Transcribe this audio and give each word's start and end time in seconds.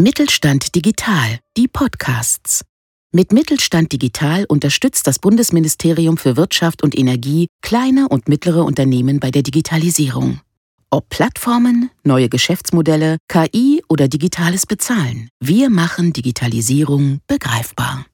Mittelstand 0.00 0.76
Digital, 0.76 1.40
die 1.56 1.66
Podcasts. 1.66 2.64
Mit 3.10 3.32
Mittelstand 3.32 3.90
Digital 3.90 4.44
unterstützt 4.48 5.08
das 5.08 5.18
Bundesministerium 5.18 6.18
für 6.18 6.36
Wirtschaft 6.36 6.84
und 6.84 6.96
Energie 6.96 7.48
kleine 7.62 8.08
und 8.08 8.28
mittlere 8.28 8.64
Unternehmen 8.64 9.18
bei 9.18 9.32
der 9.32 9.42
Digitalisierung. 9.42 10.40
Ob 10.88 11.08
Plattformen, 11.08 11.90
neue 12.04 12.28
Geschäftsmodelle, 12.28 13.16
KI 13.26 13.82
oder 13.88 14.06
digitales 14.06 14.66
Bezahlen, 14.66 15.30
wir 15.40 15.68
machen 15.68 16.12
Digitalisierung 16.12 17.18
begreifbar. 17.26 18.06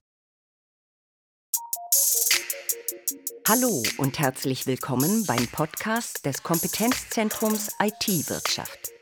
Hallo 3.46 3.82
und 3.98 4.18
herzlich 4.18 4.66
willkommen 4.66 5.26
beim 5.26 5.46
Podcast 5.48 6.24
des 6.24 6.42
Kompetenzzentrums 6.42 7.72
IT-Wirtschaft. 7.78 8.93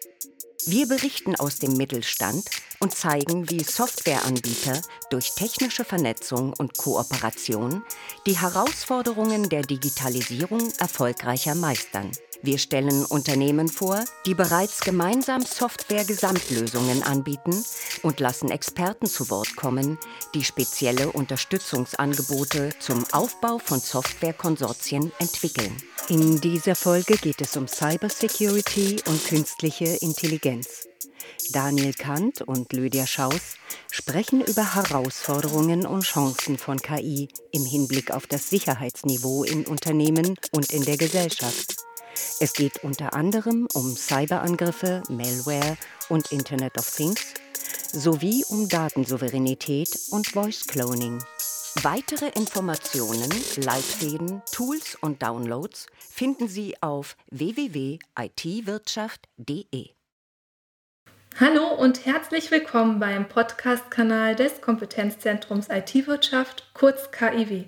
Wir 0.67 0.87
berichten 0.87 1.35
aus 1.35 1.59
dem 1.59 1.73
Mittelstand 1.77 2.49
und 2.79 2.95
zeigen, 2.95 3.51
wie 3.51 3.65
Softwareanbieter 3.65 4.81
durch 5.11 5.35
technische 5.35 5.85
Vernetzung 5.85 6.53
und 6.57 6.79
Kooperation 6.79 7.83
die 8.27 8.39
Herausforderungen 8.39 9.49
der 9.49 9.63
Digitalisierung 9.63 10.73
erfolgreicher 10.79 11.57
meistern. 11.57 12.13
Wir 12.45 12.59
stellen 12.59 13.05
Unternehmen 13.05 13.69
vor, 13.69 14.05
die 14.27 14.35
bereits 14.35 14.81
gemeinsam 14.81 15.43
Software-Gesamtlösungen 15.43 17.05
anbieten 17.05 17.65
und 18.03 18.19
lassen 18.19 18.51
Experten 18.51 19.07
zu 19.07 19.31
Wort 19.31 19.55
kommen, 19.55 19.97
die 20.35 20.43
spezielle 20.43 21.13
Unterstützungsangebote 21.13 22.71
zum 22.81 23.05
Aufbau 23.13 23.59
von 23.59 23.79
Softwarekonsortien 23.79 25.13
entwickeln. 25.21 25.77
In 26.09 26.41
dieser 26.41 26.75
Folge 26.75 27.17
geht 27.17 27.41
es 27.41 27.57
um 27.57 27.69
Cybersecurity 27.69 29.03
und 29.07 29.25
künstliche 29.25 29.99
Intelligenz. 30.01 30.89
Daniel 31.53 31.95
Kant 31.95 32.43
und 32.43 32.73
Lydia 32.73 33.07
Schaus 33.07 33.57
sprechen 33.91 34.41
über 34.41 34.75
Herausforderungen 34.75 35.87
und 35.87 36.03
Chancen 36.03 36.59
von 36.59 36.79
KI 36.79 37.29
im 37.53 37.65
Hinblick 37.65 38.11
auf 38.11 38.27
das 38.27 38.51
Sicherheitsniveau 38.51 39.45
in 39.45 39.65
Unternehmen 39.65 40.35
und 40.51 40.73
in 40.73 40.85
der 40.85 40.97
Gesellschaft. 40.97 41.77
Es 42.41 42.53
geht 42.53 42.85
unter 42.85 43.15
anderem 43.15 43.67
um 43.75 43.97
Cyberangriffe, 43.97 45.03
Malware 45.09 45.77
und 46.09 46.31
Internet 46.33 46.79
of 46.79 46.91
Things 46.95 47.35
sowie 47.93 48.45
um 48.49 48.69
Datensouveränität 48.69 49.99
und 50.11 50.27
Voice 50.29 50.67
Cloning. 50.67 51.23
Weitere 51.83 52.29
Informationen, 52.29 53.31
Leitfäden, 53.57 54.43
Tools 54.53 54.97
und 55.01 55.23
Downloads 55.23 55.87
finden 55.99 56.49
Sie 56.49 56.75
auf 56.83 57.17
www.itwirtschaft.de. 57.31 59.89
Hallo 61.41 61.75
und 61.75 62.05
herzlich 62.05 62.51
willkommen 62.51 63.01
beim 63.01 63.27
Podcast-Kanal 63.27 64.37
des 64.37 64.61
Kompetenzzentrums 64.61 65.69
IT-Wirtschaft, 65.71 66.71
kurz 66.75 67.11
KIW. 67.11 67.65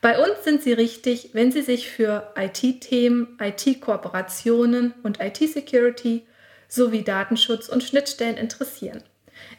Bei 0.00 0.18
uns 0.18 0.44
sind 0.44 0.62
Sie 0.62 0.72
richtig, 0.72 1.30
wenn 1.34 1.52
Sie 1.52 1.60
sich 1.60 1.90
für 1.90 2.32
IT-Themen, 2.34 3.38
IT-Kooperationen 3.38 4.94
und 5.02 5.20
IT-Security 5.20 6.26
sowie 6.68 7.02
Datenschutz 7.02 7.68
und 7.68 7.82
Schnittstellen 7.82 8.36
interessieren. 8.36 9.02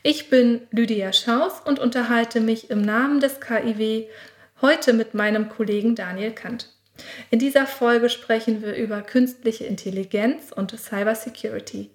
Ich 0.02 0.30
bin 0.30 0.62
Lydia 0.72 1.14
Schaus 1.14 1.62
und 1.64 1.80
unterhalte 1.80 2.40
mich 2.40 2.72
im 2.72 2.82
Namen 2.82 3.20
des 3.20 3.40
KIW 3.40 4.08
heute 4.62 4.94
mit 4.94 5.14
meinem 5.14 5.50
Kollegen 5.50 5.96
Daniel 5.96 6.32
Kant. 6.32 6.70
In 7.30 7.40
dieser 7.40 7.68
Folge 7.68 8.10
sprechen 8.10 8.64
wir 8.64 8.76
über 8.76 9.02
künstliche 9.02 9.66
Intelligenz 9.66 10.52
und 10.52 10.78
Cybersecurity. 10.78 11.90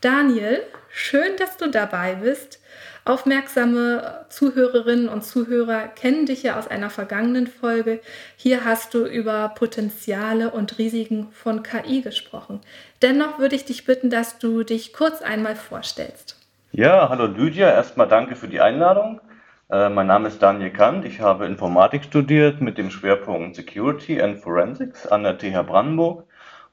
Daniel, 0.00 0.62
schön, 0.90 1.36
dass 1.38 1.56
du 1.56 1.68
dabei 1.68 2.14
bist. 2.14 2.62
Aufmerksame 3.04 4.26
Zuhörerinnen 4.28 5.08
und 5.08 5.24
Zuhörer 5.24 5.88
kennen 5.88 6.24
dich 6.24 6.44
ja 6.44 6.56
aus 6.56 6.68
einer 6.68 6.88
vergangenen 6.88 7.48
Folge. 7.48 7.98
Hier 8.36 8.64
hast 8.64 8.94
du 8.94 9.06
über 9.06 9.48
Potenziale 9.56 10.50
und 10.50 10.78
Risiken 10.78 11.32
von 11.32 11.64
KI 11.64 12.02
gesprochen. 12.02 12.60
Dennoch 13.02 13.40
würde 13.40 13.56
ich 13.56 13.64
dich 13.64 13.86
bitten, 13.86 14.08
dass 14.08 14.38
du 14.38 14.62
dich 14.62 14.92
kurz 14.92 15.20
einmal 15.20 15.56
vorstellst. 15.56 16.36
Ja, 16.70 17.08
hallo 17.08 17.26
Lydia, 17.26 17.68
erstmal 17.68 18.06
danke 18.06 18.36
für 18.36 18.46
die 18.46 18.60
Einladung. 18.60 19.20
Äh, 19.68 19.88
mein 19.88 20.06
Name 20.06 20.28
ist 20.28 20.40
Daniel 20.40 20.70
Kant, 20.70 21.06
ich 21.06 21.20
habe 21.20 21.46
Informatik 21.46 22.04
studiert 22.04 22.60
mit 22.60 22.78
dem 22.78 22.90
Schwerpunkt 22.90 23.56
Security 23.56 24.22
and 24.22 24.38
Forensics 24.38 25.08
an 25.08 25.24
der 25.24 25.38
TH 25.38 25.66
Brandenburg 25.66 26.27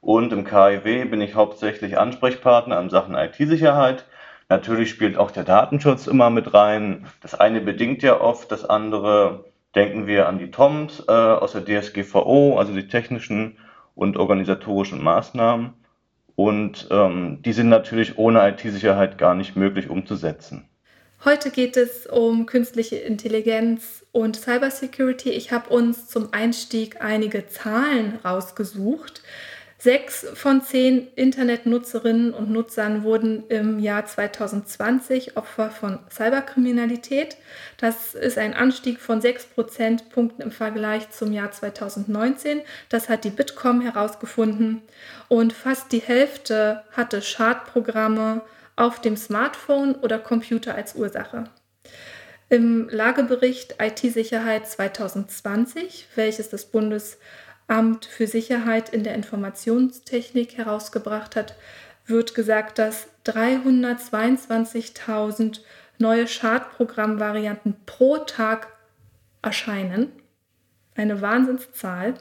und 0.06 0.32
im 0.32 0.44
KIW 0.44 1.04
bin 1.04 1.20
ich 1.20 1.34
hauptsächlich 1.34 1.98
Ansprechpartner 1.98 2.80
in 2.80 2.90
Sachen 2.90 3.14
IT-Sicherheit 3.14 4.04
Natürlich 4.48 4.90
spielt 4.90 5.16
auch 5.16 5.32
der 5.32 5.44
Datenschutz 5.44 6.06
immer 6.06 6.30
mit 6.30 6.54
rein. 6.54 7.06
Das 7.20 7.34
eine 7.34 7.60
bedingt 7.60 8.02
ja 8.02 8.20
oft 8.20 8.50
das 8.52 8.64
andere. 8.64 9.44
Denken 9.74 10.06
wir 10.06 10.28
an 10.28 10.38
die 10.38 10.50
TOMs 10.50 11.04
äh, 11.06 11.12
aus 11.12 11.52
der 11.52 11.64
DSGVO, 11.64 12.56
also 12.58 12.72
die 12.72 12.88
technischen 12.88 13.58
und 13.94 14.16
organisatorischen 14.16 15.02
Maßnahmen. 15.02 15.74
Und 16.36 16.88
ähm, 16.90 17.42
die 17.42 17.52
sind 17.52 17.68
natürlich 17.68 18.18
ohne 18.18 18.48
IT-Sicherheit 18.48 19.18
gar 19.18 19.34
nicht 19.34 19.56
möglich 19.56 19.90
umzusetzen. 19.90 20.68
Heute 21.24 21.50
geht 21.50 21.76
es 21.76 22.06
um 22.06 22.46
künstliche 22.46 22.96
Intelligenz 22.96 24.04
und 24.12 24.36
Cybersecurity. 24.36 25.30
Ich 25.30 25.50
habe 25.50 25.70
uns 25.70 26.06
zum 26.06 26.32
Einstieg 26.32 27.02
einige 27.02 27.48
Zahlen 27.48 28.18
rausgesucht. 28.24 29.22
Sechs 29.78 30.26
von 30.34 30.62
zehn 30.62 31.08
Internetnutzerinnen 31.16 32.32
und 32.32 32.50
Nutzern 32.50 33.02
wurden 33.02 33.46
im 33.48 33.78
Jahr 33.78 34.06
2020 34.06 35.36
Opfer 35.36 35.70
von 35.70 35.98
Cyberkriminalität. 36.10 37.36
Das 37.76 38.14
ist 38.14 38.38
ein 38.38 38.54
Anstieg 38.54 39.00
von 39.00 39.20
sechs 39.20 39.44
Prozentpunkten 39.44 40.42
im 40.42 40.50
Vergleich 40.50 41.10
zum 41.10 41.30
Jahr 41.30 41.52
2019. 41.52 42.62
Das 42.88 43.10
hat 43.10 43.24
die 43.24 43.30
Bitkom 43.30 43.82
herausgefunden. 43.82 44.80
Und 45.28 45.52
fast 45.52 45.92
die 45.92 46.00
Hälfte 46.00 46.82
hatte 46.92 47.20
Schadprogramme 47.20 48.40
auf 48.76 49.02
dem 49.02 49.16
Smartphone 49.16 49.94
oder 49.94 50.18
Computer 50.18 50.74
als 50.74 50.94
Ursache. 50.94 51.44
Im 52.48 52.88
Lagebericht 52.88 53.74
IT-Sicherheit 53.80 54.68
2020, 54.68 56.06
welches 56.14 56.48
das 56.48 56.66
Bundes 56.66 57.18
Amt 57.68 58.06
für 58.06 58.26
Sicherheit 58.26 58.88
in 58.90 59.04
der 59.04 59.14
Informationstechnik 59.14 60.56
herausgebracht 60.56 61.36
hat, 61.36 61.54
wird 62.06 62.34
gesagt, 62.34 62.78
dass 62.78 63.08
322.000 63.24 65.60
neue 65.98 66.28
Schadprogrammvarianten 66.28 67.76
pro 67.84 68.16
Tag 68.18 68.68
erscheinen. 69.42 70.12
Eine 70.94 71.20
Wahnsinnszahl. 71.20 72.14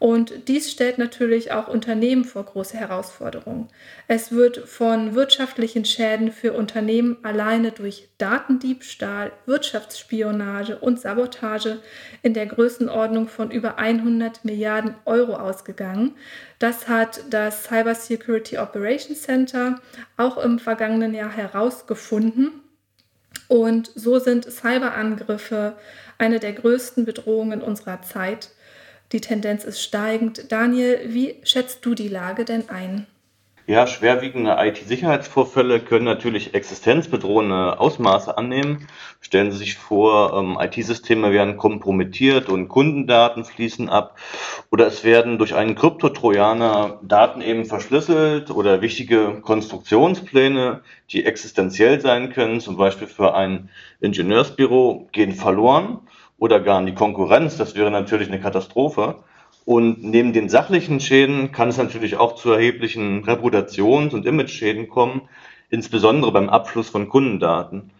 Und 0.00 0.48
dies 0.48 0.70
stellt 0.70 0.96
natürlich 0.96 1.52
auch 1.52 1.68
Unternehmen 1.68 2.24
vor 2.24 2.42
große 2.42 2.74
Herausforderungen. 2.74 3.68
Es 4.08 4.32
wird 4.32 4.56
von 4.66 5.14
wirtschaftlichen 5.14 5.84
Schäden 5.84 6.32
für 6.32 6.54
Unternehmen 6.54 7.18
alleine 7.22 7.70
durch 7.70 8.08
Datendiebstahl, 8.16 9.30
Wirtschaftsspionage 9.44 10.78
und 10.78 10.98
Sabotage 10.98 11.80
in 12.22 12.32
der 12.32 12.46
Größenordnung 12.46 13.28
von 13.28 13.50
über 13.50 13.76
100 13.76 14.42
Milliarden 14.42 14.94
Euro 15.04 15.34
ausgegangen. 15.34 16.16
Das 16.58 16.88
hat 16.88 17.20
das 17.28 17.64
Cyber 17.64 17.94
Security 17.94 18.56
Operations 18.56 19.20
Center 19.20 19.82
auch 20.16 20.38
im 20.38 20.58
vergangenen 20.58 21.12
Jahr 21.12 21.30
herausgefunden. 21.30 22.52
Und 23.48 23.92
so 23.94 24.18
sind 24.18 24.50
Cyberangriffe 24.50 25.76
eine 26.16 26.40
der 26.40 26.54
größten 26.54 27.04
Bedrohungen 27.04 27.60
unserer 27.60 28.00
Zeit. 28.00 28.50
Die 29.12 29.20
Tendenz 29.20 29.64
ist 29.64 29.82
steigend. 29.82 30.52
Daniel, 30.52 31.00
wie 31.06 31.34
schätzt 31.42 31.84
du 31.84 31.94
die 31.94 32.08
Lage 32.08 32.44
denn 32.44 32.68
ein? 32.68 33.06
Ja, 33.66 33.86
schwerwiegende 33.86 34.56
IT-Sicherheitsvorfälle 34.58 35.80
können 35.80 36.04
natürlich 36.04 36.54
existenzbedrohende 36.54 37.78
Ausmaße 37.78 38.36
annehmen. 38.36 38.88
Stellen 39.20 39.52
Sie 39.52 39.58
sich 39.58 39.76
vor, 39.76 40.32
ähm, 40.36 40.58
IT-Systeme 40.60 41.30
werden 41.30 41.56
kompromittiert 41.56 42.48
und 42.48 42.68
Kundendaten 42.68 43.44
fließen 43.44 43.88
ab 43.88 44.16
oder 44.72 44.86
es 44.86 45.04
werden 45.04 45.38
durch 45.38 45.54
einen 45.54 45.76
Kryptotrojaner 45.76 47.00
Daten 47.02 47.42
eben 47.42 47.64
verschlüsselt 47.64 48.50
oder 48.50 48.80
wichtige 48.80 49.40
Konstruktionspläne, 49.40 50.80
die 51.10 51.24
existenziell 51.24 52.00
sein 52.00 52.32
können, 52.32 52.60
zum 52.60 52.76
Beispiel 52.76 53.06
für 53.06 53.34
ein 53.34 53.70
Ingenieursbüro, 54.00 55.08
gehen 55.12 55.32
verloren 55.32 56.00
oder 56.40 56.58
gar 56.58 56.80
in 56.80 56.86
die 56.86 56.94
Konkurrenz. 56.94 57.56
Das 57.56 57.76
wäre 57.76 57.92
natürlich 57.92 58.26
eine 58.26 58.40
Katastrophe. 58.40 59.22
Und 59.64 60.02
neben 60.02 60.32
den 60.32 60.48
sachlichen 60.48 60.98
Schäden 60.98 61.52
kann 61.52 61.68
es 61.68 61.76
natürlich 61.76 62.16
auch 62.16 62.34
zu 62.34 62.50
erheblichen 62.50 63.22
Reputations- 63.24 64.14
und 64.14 64.26
Image-Schäden 64.26 64.88
kommen, 64.88 65.28
insbesondere 65.68 66.32
beim 66.32 66.48
Abfluss 66.48 66.88
von 66.88 67.08
Kundendaten. 67.08 67.92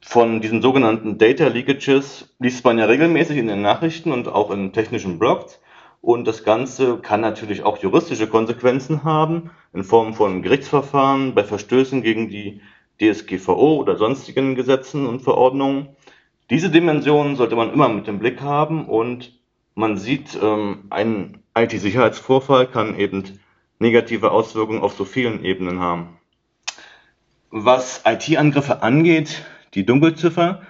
Von 0.00 0.40
diesen 0.40 0.62
sogenannten 0.62 1.18
Data 1.18 1.48
Leakages 1.48 2.34
liest 2.38 2.64
man 2.64 2.78
ja 2.78 2.86
regelmäßig 2.86 3.36
in 3.36 3.48
den 3.48 3.62
Nachrichten 3.62 4.12
und 4.12 4.28
auch 4.28 4.50
in 4.50 4.72
technischen 4.72 5.18
Blogs. 5.18 5.60
Und 6.00 6.26
das 6.26 6.44
Ganze 6.44 6.98
kann 6.98 7.20
natürlich 7.20 7.64
auch 7.64 7.78
juristische 7.78 8.26
Konsequenzen 8.28 9.04
haben, 9.04 9.50
in 9.72 9.84
Form 9.84 10.14
von 10.14 10.42
Gerichtsverfahren 10.42 11.34
bei 11.34 11.44
Verstößen 11.44 12.02
gegen 12.02 12.28
die 12.28 12.60
DSGVO 13.00 13.76
oder 13.76 13.96
sonstigen 13.96 14.54
Gesetzen 14.54 15.06
und 15.06 15.22
Verordnungen. 15.22 15.88
Diese 16.50 16.70
Dimension 16.70 17.36
sollte 17.36 17.56
man 17.56 17.72
immer 17.72 17.88
mit 17.88 18.08
im 18.08 18.18
Blick 18.18 18.40
haben 18.40 18.86
und 18.86 19.32
man 19.74 19.96
sieht, 19.96 20.38
ähm, 20.42 20.84
ein 20.90 21.42
IT-Sicherheitsvorfall 21.56 22.66
kann 22.66 22.98
eben 22.98 23.40
negative 23.78 24.30
Auswirkungen 24.30 24.82
auf 24.82 24.94
so 24.94 25.04
vielen 25.04 25.44
Ebenen 25.44 25.80
haben. 25.80 26.18
Was 27.50 28.02
IT-Angriffe 28.06 28.82
angeht, 28.82 29.44
die 29.74 29.84
Dunkelziffer 29.84 30.62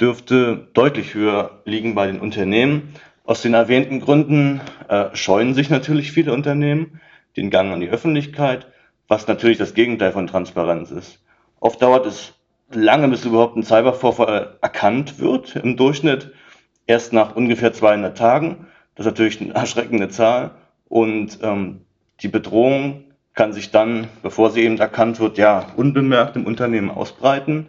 dürfte 0.00 0.68
deutlich 0.72 1.14
höher 1.14 1.60
liegen 1.64 1.94
bei 1.94 2.06
den 2.06 2.20
Unternehmen. 2.20 2.94
Aus 3.24 3.42
den 3.42 3.54
erwähnten 3.54 4.00
Gründen 4.00 4.60
äh, 4.88 5.14
scheuen 5.14 5.54
sich 5.54 5.68
natürlich 5.70 6.12
viele 6.12 6.32
Unternehmen 6.32 7.00
den 7.36 7.50
Gang 7.50 7.72
an 7.72 7.80
die 7.80 7.90
Öffentlichkeit, 7.90 8.66
was 9.08 9.28
natürlich 9.28 9.58
das 9.58 9.74
Gegenteil 9.74 10.12
von 10.12 10.26
Transparenz 10.26 10.90
ist. 10.90 11.22
Oft 11.60 11.82
dauert 11.82 12.06
es 12.06 12.34
lange, 12.72 13.08
bis 13.08 13.24
überhaupt 13.24 13.56
ein 13.56 13.62
Cybervorfall 13.62 14.58
erkannt 14.60 15.18
wird. 15.18 15.56
Im 15.56 15.76
Durchschnitt 15.76 16.32
erst 16.86 17.12
nach 17.12 17.36
ungefähr 17.36 17.72
200 17.72 18.16
Tagen. 18.16 18.66
Das 18.94 19.06
ist 19.06 19.12
natürlich 19.12 19.40
eine 19.40 19.54
erschreckende 19.54 20.08
Zahl. 20.08 20.52
Und 20.88 21.38
ähm, 21.42 21.82
die 22.20 22.28
Bedrohung 22.28 23.04
kann 23.34 23.52
sich 23.52 23.70
dann, 23.70 24.08
bevor 24.22 24.50
sie 24.50 24.62
eben 24.62 24.78
erkannt 24.78 25.20
wird, 25.20 25.38
ja, 25.38 25.66
unbemerkt 25.76 26.36
im 26.36 26.46
Unternehmen 26.46 26.90
ausbreiten. 26.90 27.68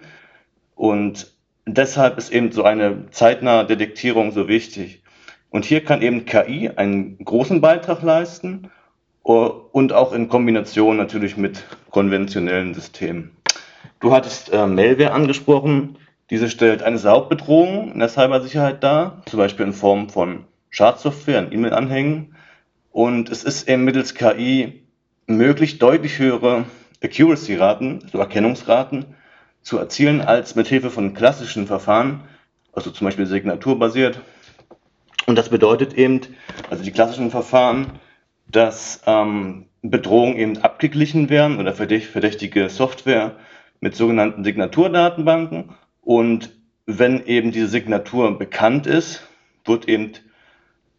Und 0.76 1.32
deshalb 1.66 2.18
ist 2.18 2.32
eben 2.32 2.52
so 2.52 2.64
eine 2.64 3.10
zeitnahe 3.12 3.66
Detektierung 3.66 4.32
so 4.32 4.48
wichtig. 4.48 5.04
Und 5.50 5.66
hier 5.66 5.84
kann 5.84 6.02
eben 6.02 6.26
KI 6.26 6.70
einen 6.76 7.18
großen 7.24 7.62
Beitrag 7.62 8.02
leisten 8.02 8.72
und 9.24 9.94
auch 9.94 10.14
in 10.14 10.30
Kombination 10.30 10.98
natürlich 10.98 11.38
mit 11.38 11.64
konventionellen 11.92 12.74
Systemen. 12.74 13.32
Du 14.02 14.12
hattest 14.12 14.52
äh, 14.52 14.66
Malware 14.66 15.12
angesprochen. 15.12 15.96
Diese 16.32 16.50
stellt 16.50 16.82
eine 16.82 16.98
Saugbedrohung 16.98 17.92
in 17.94 18.00
der 18.00 18.10
Cybersicherheit 18.10 18.84
dar, 18.84 19.22
zum 19.28 19.38
Beispiel 19.38 19.68
in 19.68 19.74
Form 19.74 20.10
von 20.10 20.46
Schadsoftware, 20.72 21.38
in 21.38 21.52
E-Mail-Anhängen. 21.52 22.36
Und 22.92 23.30
es 23.30 23.44
ist 23.44 23.70
eben 23.70 23.84
mittels 23.84 24.16
KI 24.16 24.82
möglich, 25.28 25.78
deutlich 25.78 26.18
höhere 26.18 26.66
Accuracy-Raten, 27.04 28.10
so 28.12 28.18
Erkennungsraten, 28.18 29.06
zu 29.62 29.78
erzielen 29.78 30.22
als 30.22 30.56
mit 30.56 30.68
Hilfe 30.68 30.90
von 30.90 31.14
klassischen 31.14 31.68
Verfahren, 31.68 32.22
also 32.74 32.90
zum 32.90 33.06
Beispiel 33.06 33.28
signaturbasiert. 33.28 34.20
Und 35.28 35.38
das 35.38 35.50
bedeutet 35.50 35.94
eben, 35.94 36.22
also 36.72 36.84
die 36.84 36.92
klassischen 36.92 37.30
Verfahren, 37.30 38.00
dass 38.48 39.04
ähm, 39.06 39.68
Bedrohungen 39.84 40.38
eben 40.38 40.58
abgeglichen 40.58 41.30
werden 41.30 41.60
oder 41.60 41.74
verdächtige 41.76 42.68
Software 42.70 43.36
mit 43.82 43.96
sogenannten 43.96 44.44
Signaturdatenbanken. 44.44 45.76
Und 46.02 46.52
wenn 46.86 47.26
eben 47.26 47.52
diese 47.52 47.68
Signatur 47.68 48.38
bekannt 48.38 48.88
ist, 48.88 49.28
wird 49.66 49.88
eben 49.90 50.14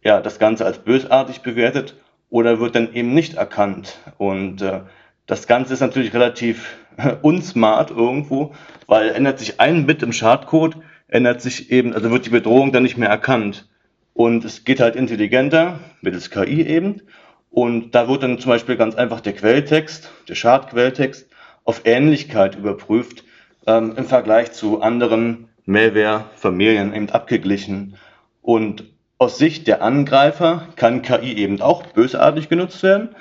ja, 0.03 0.21
das 0.21 0.37
Ganze 0.37 0.65
als 0.65 0.79
bösartig 0.79 1.41
bewertet 1.41 1.95
oder 2.29 2.59
wird 2.59 2.75
dann 2.75 2.93
eben 2.93 3.13
nicht 3.13 3.35
erkannt. 3.35 3.97
Und 4.17 4.61
äh, 4.61 4.81
das 5.25 5.47
Ganze 5.47 5.73
ist 5.73 5.79
natürlich 5.79 6.13
relativ 6.13 6.77
unsmart 7.21 7.89
irgendwo, 7.89 8.53
weil 8.87 9.09
ändert 9.09 9.39
sich 9.39 9.59
ein 9.59 9.85
Bit 9.85 10.03
im 10.03 10.13
Schadcode, 10.13 10.77
ändert 11.07 11.41
sich 11.41 11.71
eben, 11.71 11.93
also 11.93 12.11
wird 12.11 12.25
die 12.25 12.31
Bedrohung 12.31 12.71
dann 12.71 12.83
nicht 12.83 12.97
mehr 12.97 13.09
erkannt. 13.09 13.67
Und 14.13 14.45
es 14.45 14.63
geht 14.63 14.79
halt 14.79 14.95
intelligenter, 14.95 15.79
mittels 16.01 16.29
KI 16.29 16.61
eben. 16.67 17.01
Und 17.49 17.91
da 17.91 18.07
wird 18.07 18.23
dann 18.23 18.39
zum 18.39 18.49
Beispiel 18.49 18.75
ganz 18.75 18.95
einfach 18.95 19.21
der 19.21 19.33
Quelltext, 19.33 20.11
der 20.27 20.35
Schadquelltext, 20.35 21.29
auf 21.63 21.81
Ähnlichkeit 21.85 22.55
überprüft 22.55 23.23
ähm, 23.65 23.93
im 23.95 24.05
Vergleich 24.05 24.51
zu 24.51 24.81
anderen 24.81 25.49
Malware-Familien 25.65 26.93
eben 26.93 27.09
abgeglichen. 27.09 27.95
Und 28.41 28.85
aus 29.17 29.37
Sicht 29.37 29.67
der 29.67 29.81
Angreifer 29.81 30.67
kann 30.75 31.01
KI 31.01 31.33
eben 31.33 31.61
auch 31.61 31.83
bösartig 31.87 32.49
genutzt 32.49 32.83
werden 32.83 33.15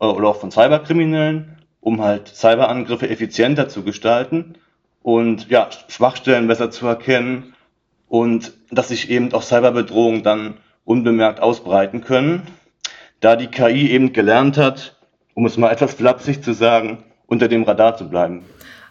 äh, 0.00 0.06
oder 0.06 0.28
auch 0.28 0.40
von 0.40 0.50
Cyberkriminellen, 0.50 1.58
um 1.80 2.02
halt 2.02 2.28
Cyberangriffe 2.28 3.08
effizienter 3.08 3.68
zu 3.68 3.84
gestalten 3.84 4.54
und 5.02 5.50
ja, 5.50 5.68
Schwachstellen 5.88 6.48
besser 6.48 6.70
zu 6.70 6.86
erkennen 6.86 7.54
und 8.08 8.52
dass 8.70 8.88
sich 8.88 9.10
eben 9.10 9.32
auch 9.32 9.42
Cyberbedrohungen 9.42 10.22
dann 10.22 10.54
unbemerkt 10.84 11.40
ausbreiten 11.40 12.00
können, 12.00 12.42
da 13.20 13.36
die 13.36 13.46
KI 13.46 13.90
eben 13.90 14.12
gelernt 14.12 14.56
hat, 14.56 14.96
um 15.34 15.46
es 15.46 15.56
mal 15.56 15.70
etwas 15.70 15.94
flapsig 15.94 16.42
zu 16.42 16.52
sagen, 16.52 17.04
unter 17.26 17.48
dem 17.48 17.62
Radar 17.62 17.96
zu 17.96 18.08
bleiben. 18.08 18.44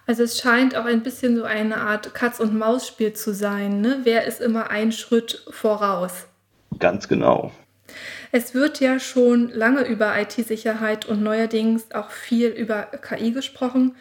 Also 0.06 0.24
es 0.24 0.38
scheint 0.38 0.75
auch 0.75 0.85
ein 0.85 1.01
bisschen 1.01 1.38
so 1.38 1.44
eine 1.44 1.77
Art 1.77 2.13
Katz-und-Maus-Spiel 2.13 3.13
zu 3.13 3.33
sein. 3.33 3.80
Ne? 3.80 4.01
Wer 4.03 4.25
ist 4.25 4.41
immer 4.41 4.69
einen 4.69 4.91
Schritt 4.91 5.45
voraus? 5.50 6.27
Ganz 6.80 7.07
genau. 7.07 7.51
Es 8.31 8.53
wird 8.53 8.80
ja 8.80 9.00
schon 9.00 9.50
lange 9.50 9.85
über 9.85 10.19
IT-Sicherheit 10.19 11.06
und 11.06 11.21
neuerdings 11.21 11.91
auch 11.94 12.09
viel 12.09 12.47
über 12.47 12.83
KI 12.83 13.31
gesprochen. 13.31 13.95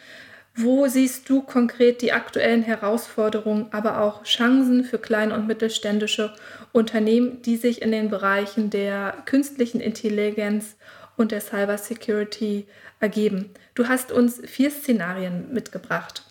Wo 0.55 0.87
siehst 0.87 1.29
du 1.29 1.41
konkret 1.41 2.01
die 2.01 2.11
aktuellen 2.11 2.63
Herausforderungen, 2.63 3.67
aber 3.71 4.01
auch 4.01 4.23
Chancen 4.23 4.83
für 4.83 4.99
kleine 4.99 5.33
und 5.33 5.47
mittelständische 5.47 6.33
Unternehmen, 6.71 7.41
die 7.41 7.57
sich 7.57 7.81
in 7.81 7.91
den 7.91 8.09
Bereichen 8.09 8.69
der 8.69 9.15
künstlichen 9.25 9.79
Intelligenz 9.79 10.75
und 11.17 11.31
der 11.31 11.41
Cybersecurity 11.41 12.65
ergeben? 12.99 13.51
Du 13.75 13.87
hast 13.87 14.11
uns 14.11 14.41
vier 14.45 14.71
Szenarien 14.71 15.53
mitgebracht. 15.53 16.23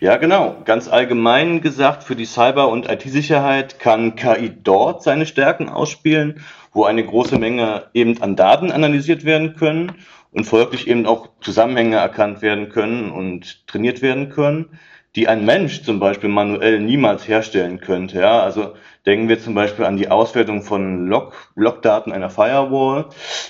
Ja, 0.00 0.16
genau. 0.16 0.62
Ganz 0.64 0.86
allgemein 0.86 1.60
gesagt, 1.60 2.04
für 2.04 2.14
die 2.14 2.26
Cyber- 2.26 2.68
und 2.68 2.88
IT-Sicherheit 2.88 3.80
kann 3.80 4.14
KI 4.14 4.52
dort 4.62 5.02
seine 5.02 5.26
Stärken 5.26 5.68
ausspielen, 5.68 6.40
wo 6.72 6.84
eine 6.84 7.04
große 7.04 7.36
Menge 7.36 7.86
eben 7.94 8.22
an 8.22 8.36
Daten 8.36 8.70
analysiert 8.70 9.24
werden 9.24 9.56
können 9.56 9.94
und 10.30 10.44
folglich 10.44 10.86
eben 10.86 11.04
auch 11.06 11.30
Zusammenhänge 11.40 11.96
erkannt 11.96 12.42
werden 12.42 12.68
können 12.68 13.10
und 13.10 13.66
trainiert 13.66 14.00
werden 14.00 14.30
können, 14.30 14.78
die 15.18 15.26
ein 15.26 15.44
Mensch 15.44 15.82
zum 15.82 15.98
Beispiel 15.98 16.30
manuell 16.30 16.78
niemals 16.78 17.26
herstellen 17.26 17.80
könnte. 17.80 18.20
Ja, 18.20 18.40
also 18.40 18.74
denken 19.04 19.28
wir 19.28 19.40
zum 19.40 19.52
Beispiel 19.52 19.84
an 19.84 19.96
die 19.96 20.08
Auswertung 20.08 20.62
von 20.62 21.08
Log, 21.08 21.32
Logdaten 21.56 22.12
einer 22.12 22.30
Firewall. 22.30 23.06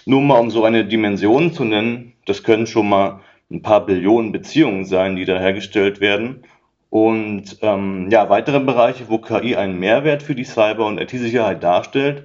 Nur 0.06 0.22
mal 0.22 0.38
um 0.38 0.50
so 0.50 0.64
eine 0.64 0.86
Dimension 0.86 1.52
zu 1.52 1.64
nennen, 1.64 2.14
das 2.24 2.42
können 2.42 2.66
schon 2.66 2.88
mal 2.88 3.20
ein 3.50 3.60
paar 3.60 3.84
Billionen 3.84 4.32
Beziehungen 4.32 4.86
sein, 4.86 5.16
die 5.16 5.26
da 5.26 5.38
hergestellt 5.38 6.00
werden. 6.00 6.44
Und 6.88 7.58
ähm, 7.60 8.08
ja, 8.10 8.30
weitere 8.30 8.60
Bereiche, 8.60 9.10
wo 9.10 9.18
KI 9.18 9.56
einen 9.56 9.78
Mehrwert 9.78 10.22
für 10.22 10.34
die 10.34 10.46
Cyber- 10.46 10.86
und 10.86 10.98
IT-Sicherheit 10.98 11.62
darstellt, 11.62 12.24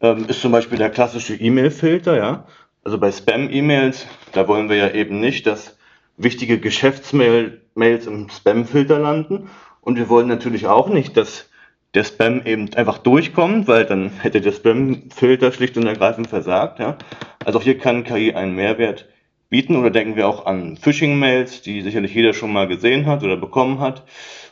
ähm, 0.00 0.26
ist 0.28 0.40
zum 0.40 0.52
Beispiel 0.52 0.78
der 0.78 0.90
klassische 0.90 1.34
E-Mail-Filter. 1.34 2.16
Ja? 2.16 2.46
Also 2.84 2.98
bei 2.98 3.10
Spam-E-Mails, 3.10 4.06
da 4.30 4.46
wollen 4.46 4.68
wir 4.68 4.76
ja 4.76 4.90
eben 4.90 5.18
nicht, 5.18 5.44
dass 5.48 5.76
wichtige 6.16 6.58
Geschäftsmails 6.58 8.06
im 8.06 8.28
Spam-Filter 8.28 8.98
landen. 8.98 9.48
Und 9.80 9.96
wir 9.96 10.08
wollen 10.08 10.28
natürlich 10.28 10.66
auch 10.66 10.88
nicht, 10.88 11.16
dass 11.16 11.48
der 11.94 12.04
Spam 12.04 12.42
eben 12.44 12.72
einfach 12.74 12.98
durchkommt, 12.98 13.68
weil 13.68 13.86
dann 13.86 14.10
hätte 14.20 14.40
der 14.40 14.52
Spam-Filter 14.52 15.52
schlicht 15.52 15.76
und 15.76 15.86
ergreifend 15.86 16.26
versagt. 16.26 16.78
Ja? 16.78 16.98
Also 17.44 17.58
auch 17.58 17.62
hier 17.62 17.78
kann 17.78 18.04
KI 18.04 18.34
einen 18.34 18.54
Mehrwert 18.54 19.08
bieten 19.48 19.76
oder 19.76 19.90
denken 19.90 20.16
wir 20.16 20.28
auch 20.28 20.46
an 20.46 20.76
Phishing-Mails, 20.76 21.62
die 21.62 21.82
sicherlich 21.82 22.14
jeder 22.14 22.34
schon 22.34 22.52
mal 22.52 22.66
gesehen 22.66 23.06
hat 23.06 23.22
oder 23.22 23.36
bekommen 23.36 23.80
hat. 23.80 24.04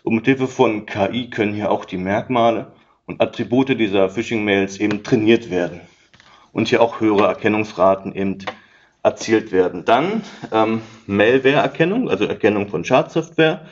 Und 0.04 0.14
mit 0.14 0.24
Hilfe 0.26 0.46
von 0.46 0.86
KI 0.86 1.30
können 1.30 1.54
hier 1.54 1.70
auch 1.70 1.84
die 1.84 1.96
Merkmale 1.96 2.72
und 3.06 3.20
Attribute 3.20 3.78
dieser 3.78 4.08
Phishing-Mails 4.08 4.78
eben 4.78 5.02
trainiert 5.02 5.50
werden 5.50 5.80
und 6.52 6.68
hier 6.68 6.80
auch 6.80 7.00
höhere 7.00 7.26
Erkennungsraten 7.26 8.14
eben 8.14 8.38
erzielt 9.04 9.52
werden. 9.52 9.84
Dann 9.84 10.22
ähm, 10.50 10.80
Malware-Erkennung, 11.06 12.10
also 12.10 12.24
Erkennung 12.24 12.68
von 12.68 12.84
Schadsoftware. 12.84 13.66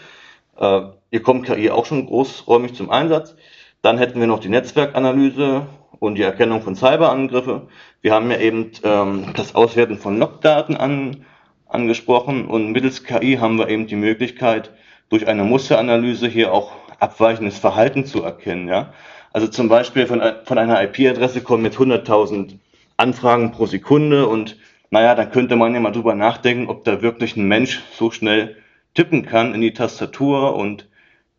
Äh, 0.57 0.83
hier 1.11 1.23
kommt 1.23 1.47
KI 1.47 1.71
auch 1.71 1.87
schon 1.87 2.07
großräumig 2.07 2.75
zum 2.75 2.91
Einsatz. 2.91 3.35
Dann 3.81 3.99
hätten 3.99 4.21
wir 4.21 4.29
noch 4.29 4.39
die 4.39 4.51
Netzwerkanalyse 4.51 5.67
und 5.99 6.17
die 6.17 6.23
Erkennung 6.23 6.63
von 6.63 6.77
Cyberangriffen. 6.77 7.63
Wir 8.03 8.13
haben 8.13 8.31
ja 8.31 8.39
eben 8.39 8.73
ähm, 8.85 9.33
das 9.35 9.55
Auswerten 9.55 9.99
von 9.99 10.19
Logdaten 10.19 10.77
an, 10.77 11.25
angesprochen 11.67 12.47
und 12.47 12.71
mittels 12.73 13.03
KI 13.03 13.39
haben 13.41 13.59
wir 13.59 13.69
eben 13.69 13.87
die 13.87 13.97
Möglichkeit, 13.97 14.71
durch 15.09 15.27
eine 15.27 15.45
Musteranalyse 15.45 16.29
hier 16.29 16.53
auch 16.53 16.73
abweichendes 17.01 17.59
Verhalten 17.59 18.05
zu 18.05 18.23
erkennen. 18.23 18.69
Ja? 18.69 18.93
Also 19.33 19.49
zum 19.49 19.69
Beispiel 19.69 20.07
von, 20.07 20.23
von 20.45 20.59
einer 20.59 20.83
IP-Adresse 20.83 21.41
kommen 21.41 21.65
jetzt 21.65 21.79
100.000 21.79 22.59
Anfragen 22.99 23.53
pro 23.53 23.67
Sekunde 23.67 24.29
und 24.29 24.57
naja, 24.93 25.15
dann 25.15 25.31
könnte 25.31 25.57
man 25.57 25.73
ja 25.73 25.81
mal 25.81 25.91
drüber 25.91 26.15
nachdenken, 26.15 26.69
ob 26.69 26.85
da 26.85 27.01
wirklich 27.01 27.35
ein 27.37 27.49
Mensch 27.49 27.83
so 27.95 28.11
schnell 28.11 28.57
tippen 28.93 29.25
kann 29.25 29.55
in 29.55 29.63
die 29.63 29.73
Tastatur 29.73 30.55
und 30.55 30.87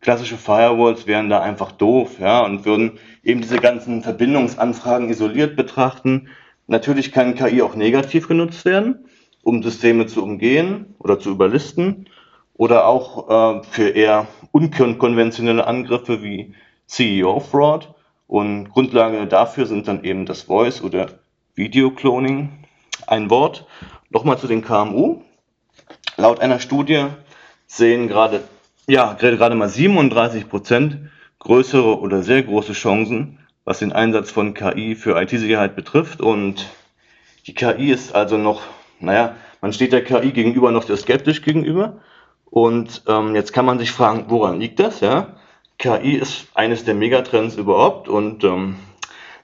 klassische 0.02 0.38
Firewalls 0.38 1.06
wären 1.06 1.30
da 1.30 1.40
einfach 1.40 1.72
doof, 1.72 2.20
ja, 2.20 2.44
und 2.44 2.66
würden 2.66 2.94
eben 3.24 3.42
diese 3.42 3.58
ganzen 3.58 4.02
Verbindungsanfragen 4.02 5.08
isoliert 5.10 5.56
betrachten. 5.56 6.30
Natürlich 6.66 7.12
kann 7.12 7.36
KI 7.36 7.62
auch 7.62 7.76
negativ 7.76 8.28
genutzt 8.28 8.66
werden, 8.66 9.06
um 9.44 9.62
Systeme 9.62 10.08
zu 10.08 10.24
umgehen 10.24 10.96
oder 10.98 11.20
zu 11.20 11.30
überlisten. 11.30 12.10
oder 12.56 12.88
auch 12.88 13.60
äh, 13.60 13.64
für 13.70 13.90
eher 13.90 14.28
unkonventionelle 14.52 15.68
Angriffe 15.68 16.24
wie 16.24 16.56
CEO-Fraud. 16.88 17.94
Und 18.28 18.70
Grundlage 18.72 19.28
dafür 19.28 19.68
sind 19.68 19.88
dann 19.88 20.04
eben 20.04 20.26
das 20.26 20.44
Voice- 20.44 20.82
oder 20.82 21.08
Video-Cloning. 21.56 22.63
Ein 23.08 23.30
Wort 23.30 23.66
nochmal 24.10 24.38
zu 24.38 24.48
den 24.48 24.64
KMU. 24.64 25.22
Laut 26.18 26.40
einer 26.40 26.60
Studie 26.60 27.08
sehen 27.68 28.08
gerade, 28.08 28.44
ja, 28.88 29.14
gerade 29.14 29.56
mal 29.56 29.70
37 29.70 30.50
Prozent 30.50 31.10
größere 31.40 32.00
oder 32.00 32.24
sehr 32.24 32.44
große 32.44 32.74
Chancen, 32.74 33.40
was 33.66 33.80
den 33.80 33.92
Einsatz 33.92 34.32
von 34.32 34.54
KI 34.54 34.96
für 34.96 35.20
IT-Sicherheit 35.22 35.76
betrifft. 35.76 36.22
Und 36.22 36.68
die 37.48 37.54
KI 37.54 37.92
ist 37.92 38.16
also 38.16 38.38
noch, 38.38 38.62
naja, 39.00 39.36
man 39.62 39.74
steht 39.74 39.94
der 39.94 40.04
KI 40.04 40.32
gegenüber 40.32 40.72
noch 40.72 40.84
sehr 40.84 40.98
skeptisch 40.98 41.42
gegenüber. 41.42 41.98
Und 42.46 43.04
ähm, 43.08 43.36
jetzt 43.36 43.52
kann 43.52 43.66
man 43.66 43.80
sich 43.80 43.92
fragen, 43.92 44.26
woran 44.28 44.60
liegt 44.60 44.80
das? 44.80 45.00
Ja? 45.00 45.36
KI 45.80 46.14
ist 46.14 46.48
eines 46.54 46.86
der 46.86 46.94
Megatrends 46.94 47.56
überhaupt 47.56 48.08
und 48.08 48.44
ähm, 48.44 48.76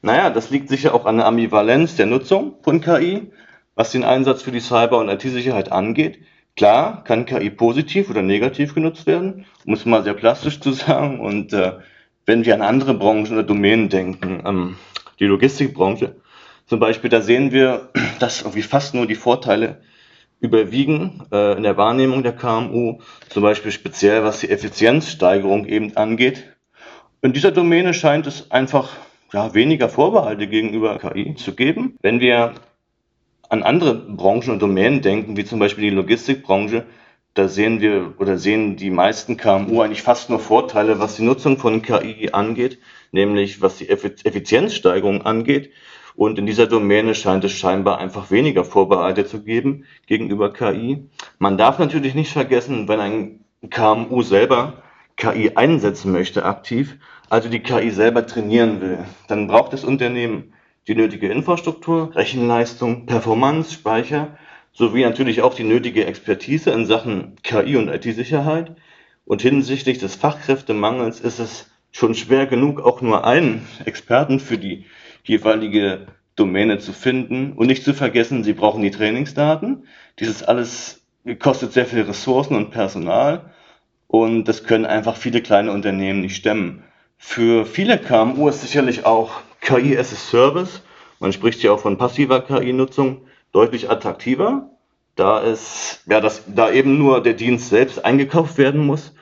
naja, 0.01 0.29
das 0.29 0.49
liegt 0.49 0.69
sicher 0.69 0.93
auch 0.93 1.05
an 1.05 1.17
der 1.17 1.25
Ambivalenz 1.25 1.95
der 1.95 2.05
Nutzung 2.05 2.55
von 2.61 2.79
KI, 2.79 3.31
was 3.79 3.91
den 3.91 4.03
Einsatz 4.03 4.41
für 4.41 4.51
die 4.51 4.59
Cyber- 4.59 4.97
und 4.97 5.07
IT-Sicherheit 5.07 5.71
angeht. 5.71 6.19
Klar, 6.57 7.01
kann 7.05 7.25
KI 7.25 7.49
positiv 7.49 8.09
oder 8.09 8.21
negativ 8.21 8.75
genutzt 8.75 9.07
werden, 9.07 9.45
um 9.65 9.73
es 9.73 9.85
mal 9.85 10.03
sehr 10.03 10.15
plastisch 10.15 10.59
zu 10.59 10.73
sagen. 10.73 11.21
Und 11.21 11.53
äh, 11.53 11.77
wenn 12.25 12.43
wir 12.43 12.55
an 12.55 12.61
andere 12.61 12.93
Branchen 12.93 13.31
oder 13.31 13.43
Domänen 13.43 13.87
denken, 13.87 14.43
ähm, 14.45 14.75
die 15.21 15.27
Logistikbranche 15.27 16.17
zum 16.65 16.81
Beispiel, 16.81 17.09
da 17.09 17.21
sehen 17.21 17.53
wir, 17.53 17.87
dass 18.19 18.41
irgendwie 18.41 18.63
fast 18.63 18.95
nur 18.95 19.07
die 19.07 19.15
Vorteile 19.15 19.81
überwiegen 20.41 21.23
äh, 21.31 21.55
in 21.55 21.63
der 21.63 21.77
Wahrnehmung 21.77 22.21
der 22.21 22.33
KMU, 22.33 22.99
zum 23.29 23.43
Beispiel 23.43 23.71
speziell 23.71 24.25
was 24.25 24.41
die 24.41 24.49
Effizienzsteigerung 24.49 25.65
eben 25.65 25.95
angeht. 25.95 26.43
In 27.21 27.31
dieser 27.31 27.51
Domäne 27.51 27.93
scheint 27.93 28.27
es 28.27 28.51
einfach 28.51 28.89
ja, 29.31 29.53
weniger 29.53 29.87
Vorbehalte 29.87 30.47
gegenüber 30.47 30.97
KI 30.97 31.35
zu 31.35 31.55
geben. 31.55 31.95
Wenn 32.01 32.19
wir 32.19 32.55
an 33.49 33.63
andere 33.63 33.95
Branchen 33.95 34.51
und 34.51 34.61
Domänen 34.61 35.01
denken, 35.01 35.35
wie 35.35 35.43
zum 35.43 35.59
Beispiel 35.59 35.89
die 35.89 35.95
Logistikbranche, 35.95 36.85
da 37.33 37.47
sehen 37.47 37.81
wir 37.81 38.13
oder 38.19 38.37
sehen 38.37 38.75
die 38.75 38.91
meisten 38.91 39.37
KMU 39.37 39.81
eigentlich 39.81 40.03
fast 40.03 40.29
nur 40.29 40.39
Vorteile, 40.39 40.99
was 40.99 41.15
die 41.15 41.23
Nutzung 41.23 41.57
von 41.57 41.81
KI 41.81 42.29
angeht, 42.31 42.79
nämlich 43.11 43.61
was 43.61 43.77
die 43.77 43.89
Effizienzsteigerung 43.89 45.23
angeht. 45.23 45.71
Und 46.15 46.37
in 46.37 46.45
dieser 46.45 46.67
Domäne 46.67 47.15
scheint 47.15 47.43
es 47.43 47.53
scheinbar 47.53 47.99
einfach 47.99 48.29
weniger 48.29 48.65
Vorbehalte 48.65 49.25
zu 49.25 49.43
geben 49.43 49.85
gegenüber 50.05 50.51
KI. 50.51 51.07
Man 51.37 51.57
darf 51.57 51.79
natürlich 51.79 52.13
nicht 52.13 52.31
vergessen, 52.31 52.87
wenn 52.87 52.99
ein 52.99 53.45
KMU 53.69 54.21
selber 54.21 54.83
KI 55.15 55.51
einsetzen 55.55 56.11
möchte 56.11 56.45
aktiv, 56.45 56.97
also 57.29 57.49
die 57.49 57.61
KI 57.61 57.89
selber 57.91 58.25
trainieren 58.25 58.81
will, 58.81 58.99
dann 59.27 59.47
braucht 59.47 59.73
das 59.73 59.83
Unternehmen 59.83 60.53
die 60.89 60.95
nötige 60.95 61.31
Infrastruktur, 61.31 62.15
Rechenleistung, 62.15 63.05
Performance, 63.05 63.71
Speicher 63.71 64.37
sowie 64.73 65.03
natürlich 65.03 65.43
auch 65.43 65.53
die 65.53 65.63
nötige 65.63 66.05
Expertise 66.05 66.71
in 66.71 66.87
Sachen 66.87 67.35
KI 67.43 67.77
und 67.77 67.89
IT-Sicherheit. 67.89 68.75
Und 69.23 69.43
hinsichtlich 69.43 69.99
des 69.99 70.15
Fachkräftemangels 70.15 71.19
ist 71.19 71.37
es 71.37 71.69
schon 71.91 72.15
schwer 72.15 72.47
genug, 72.47 72.81
auch 72.81 73.01
nur 73.01 73.23
einen 73.23 73.67
Experten 73.85 74.39
für 74.39 74.57
die 74.57 74.85
jeweilige 75.23 76.07
Domäne 76.35 76.79
zu 76.79 76.91
finden. 76.91 77.53
Und 77.53 77.67
nicht 77.67 77.83
zu 77.83 77.93
vergessen, 77.93 78.43
Sie 78.43 78.53
brauchen 78.53 78.81
die 78.81 78.89
Trainingsdaten. 78.89 79.83
Dieses 80.17 80.41
alles 80.41 81.03
kostet 81.37 81.71
sehr 81.71 81.85
viel 81.85 82.01
Ressourcen 82.01 82.55
und 82.55 82.71
Personal. 82.71 83.51
Und 84.07 84.45
das 84.45 84.63
können 84.63 84.87
einfach 84.87 85.17
viele 85.17 85.43
kleine 85.43 85.71
Unternehmen 85.71 86.21
nicht 86.21 86.35
stemmen. 86.35 86.83
Für 87.19 87.67
viele 87.67 87.99
KMU 87.99 88.49
ist 88.49 88.61
sicherlich 88.61 89.05
auch 89.05 89.41
KI 89.61 89.97
as 89.97 90.13
a 90.13 90.15
Service, 90.15 90.81
man 91.19 91.33
spricht 91.33 91.61
ja 91.63 91.71
auch 91.71 91.79
von 91.79 91.97
passiver 91.97 92.41
KI-Nutzung, 92.41 93.21
deutlich 93.51 93.89
attraktiver, 93.89 94.69
da 95.15 95.43
es, 95.43 96.01
ja, 96.07 96.21
dass, 96.21 96.43
da 96.47 96.71
eben 96.71 96.97
nur 96.97 97.21
der 97.21 97.33
Dienst 97.33 97.69
selbst 97.69 98.05
eingekauft 98.05 98.57
werden 98.57 98.85
muss 98.85 99.13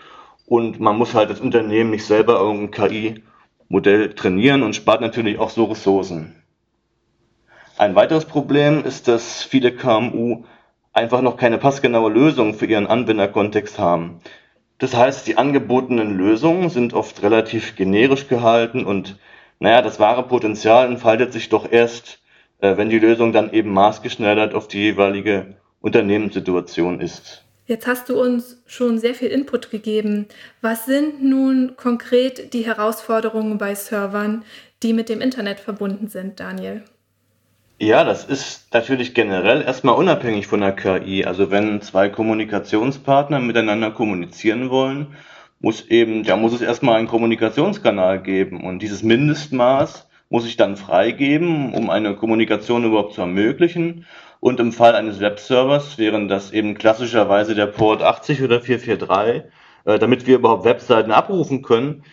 und 0.45 0.79
man 0.79 0.97
muss 0.97 1.13
halt 1.13 1.29
das 1.29 1.39
Unternehmen 1.39 1.89
nicht 1.89 2.05
selber 2.05 2.39
irgendein 2.39 2.89
KI 2.89 3.23
Modell 3.69 4.13
trainieren 4.13 4.63
und 4.63 4.75
spart 4.75 5.01
natürlich 5.01 5.39
auch 5.39 5.49
so 5.49 5.65
Ressourcen. 5.65 6.35
Ein 7.77 7.95
weiteres 7.95 8.25
Problem 8.25 8.83
ist, 8.85 9.07
dass 9.07 9.43
viele 9.43 9.71
KMU 9.71 10.45
einfach 10.93 11.21
noch 11.21 11.37
keine 11.37 11.57
passgenaue 11.57 12.09
Lösung 12.09 12.53
für 12.53 12.65
ihren 12.65 12.87
Anwenderkontext 12.87 13.77
haben. 13.77 14.21
Das 14.79 14.95
heißt, 14.95 15.27
die 15.27 15.37
angebotenen 15.37 16.17
Lösungen 16.17 16.69
sind 16.69 16.93
oft 16.93 17.21
relativ 17.23 17.75
generisch 17.75 18.27
gehalten 18.27 18.85
und 18.85 19.17
naja, 19.59 19.81
das 19.81 19.99
wahre 19.99 20.23
Potenzial 20.23 20.87
entfaltet 20.87 21.33
sich 21.33 21.49
doch 21.49 21.71
erst, 21.71 22.19
äh, 22.59 22.77
wenn 22.77 22.89
die 22.89 22.99
Lösung 22.99 23.33
dann 23.33 23.51
eben 23.51 23.71
maßgeschneidert 23.73 24.53
auf 24.53 24.67
die 24.67 24.79
jeweilige 24.79 25.55
Unternehmenssituation 25.81 26.99
ist. 26.99 27.43
Jetzt 27.65 27.85
hast 27.85 28.07
du 28.07 28.19
uns 28.19 28.63
schon 28.65 28.97
sehr 28.97 29.13
viel 29.13 29.27
Input 29.27 29.71
gegeben. 29.71 30.27
Was 30.61 30.85
sind 30.85 31.21
nun 31.21 31.75
konkret 31.75 32.53
die 32.53 32.65
Herausforderungen 32.65 33.57
bei 33.57 33.75
Servern, 33.75 34.45
die 34.83 34.93
mit 34.93 35.09
dem 35.09 35.19
Internet 35.19 35.59
verbunden 35.59 36.07
sind, 36.07 36.39
Daniel? 36.39 36.83
Ja, 37.79 38.03
das 38.03 38.23
ist 38.23 38.73
natürlich 38.73 39.13
generell 39.13 39.61
erstmal 39.61 39.95
unabhängig 39.95 40.47
von 40.47 40.61
der 40.61 40.71
KI. 40.71 41.25
Also 41.25 41.51
wenn 41.51 41.81
zwei 41.81 42.09
Kommunikationspartner 42.09 43.39
miteinander 43.39 43.91
kommunizieren 43.91 44.69
wollen, 44.69 45.15
muss 45.59 45.87
eben, 45.87 46.23
da 46.23 46.37
muss 46.37 46.53
es 46.53 46.61
erstmal 46.61 46.97
einen 46.97 47.07
Kommunikationskanal 47.07 48.21
geben. 48.21 48.63
Und 48.63 48.79
dieses 48.79 49.03
Mindestmaß 49.03 50.07
muss 50.29 50.45
ich 50.45 50.57
dann 50.57 50.77
freigeben, 50.77 51.73
um 51.73 51.89
eine 51.89 52.15
Kommunikation 52.15 52.83
überhaupt 52.83 53.13
zu 53.13 53.21
ermöglichen. 53.21 54.05
Und 54.39 54.59
im 54.59 54.71
Fall 54.71 54.95
eines 54.95 55.19
Webservers 55.19 55.97
wären 55.97 56.27
das 56.27 56.51
eben 56.51 56.75
klassischerweise 56.75 57.55
der 57.55 57.65
Port 57.67 58.03
80 58.03 58.43
oder 58.43 58.61
443. 58.61 59.51
Äh, 59.85 59.99
damit 59.99 60.27
wir 60.27 60.35
überhaupt 60.35 60.65
Webseiten 60.65 61.11
abrufen 61.11 61.61
können, 61.61 62.03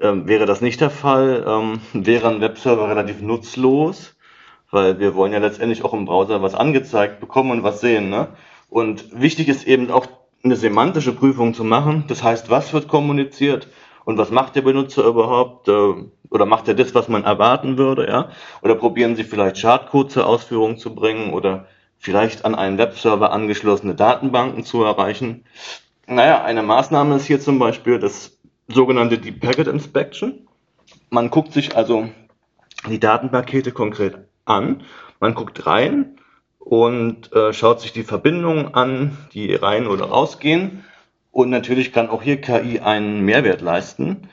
ähm, 0.00 0.28
wäre 0.28 0.46
das 0.46 0.60
nicht 0.60 0.80
der 0.80 0.90
Fall, 0.90 1.44
ähm, 1.46 1.80
wäre 1.92 2.28
ein 2.28 2.40
Webserver 2.40 2.88
relativ 2.88 3.20
nutzlos, 3.20 4.16
weil 4.70 4.98
wir 4.98 5.14
wollen 5.14 5.32
ja 5.32 5.40
letztendlich 5.40 5.84
auch 5.84 5.92
im 5.94 6.04
Browser 6.04 6.42
was 6.42 6.54
angezeigt 6.54 7.20
bekommen 7.20 7.50
und 7.50 7.62
was 7.64 7.80
sehen. 7.80 8.08
Ne? 8.08 8.28
Und 8.70 9.20
wichtig 9.20 9.48
ist 9.48 9.66
eben 9.66 9.90
auch 9.90 10.06
eine 10.44 10.56
semantische 10.56 11.12
Prüfung 11.12 11.54
zu 11.54 11.64
machen. 11.64 12.04
Das 12.08 12.22
heißt, 12.22 12.50
was 12.50 12.72
wird 12.72 12.86
kommuniziert 12.86 13.68
und 14.04 14.18
was 14.18 14.30
macht 14.30 14.54
der 14.56 14.62
Benutzer 14.62 15.04
überhaupt? 15.04 15.68
Äh, 15.68 15.94
oder 16.30 16.46
macht 16.46 16.68
er 16.68 16.74
das, 16.74 16.94
was 16.94 17.08
man 17.08 17.24
erwarten 17.24 17.78
würde? 17.78 18.06
Ja? 18.06 18.30
Oder 18.62 18.74
probieren 18.74 19.16
Sie 19.16 19.24
vielleicht 19.24 19.58
Schadcode 19.58 20.10
zur 20.10 20.26
Ausführung 20.26 20.76
zu 20.76 20.94
bringen 20.94 21.32
oder 21.32 21.66
vielleicht 21.98 22.44
an 22.44 22.54
einen 22.54 22.76
Webserver 22.76 23.32
angeschlossene 23.32 23.94
Datenbanken 23.94 24.64
zu 24.64 24.82
erreichen. 24.82 25.44
Naja, 26.06 26.44
eine 26.44 26.62
Maßnahme 26.62 27.16
ist 27.16 27.26
hier 27.26 27.40
zum 27.40 27.58
Beispiel 27.58 27.98
das 27.98 28.38
sogenannte 28.68 29.16
Deep 29.16 29.40
Packet 29.40 29.68
Inspection. 29.68 30.46
Man 31.08 31.30
guckt 31.30 31.52
sich 31.52 31.76
also 31.76 32.10
die 32.90 33.00
Datenpakete 33.00 33.72
konkret 33.72 34.18
an, 34.44 34.82
man 35.20 35.34
guckt 35.34 35.66
rein 35.66 36.18
und 36.64 37.30
äh, 37.34 37.52
schaut 37.52 37.82
sich 37.82 37.92
die 37.92 38.04
Verbindungen 38.04 38.74
an, 38.74 39.18
die 39.34 39.54
rein 39.54 39.86
oder 39.86 40.06
rausgehen. 40.06 40.84
Und 41.30 41.50
natürlich 41.50 41.92
kann 41.92 42.08
auch 42.08 42.22
hier 42.22 42.40
KI 42.40 42.80
einen 42.80 43.20
Mehrwert 43.20 43.60
leisten. 43.60 44.28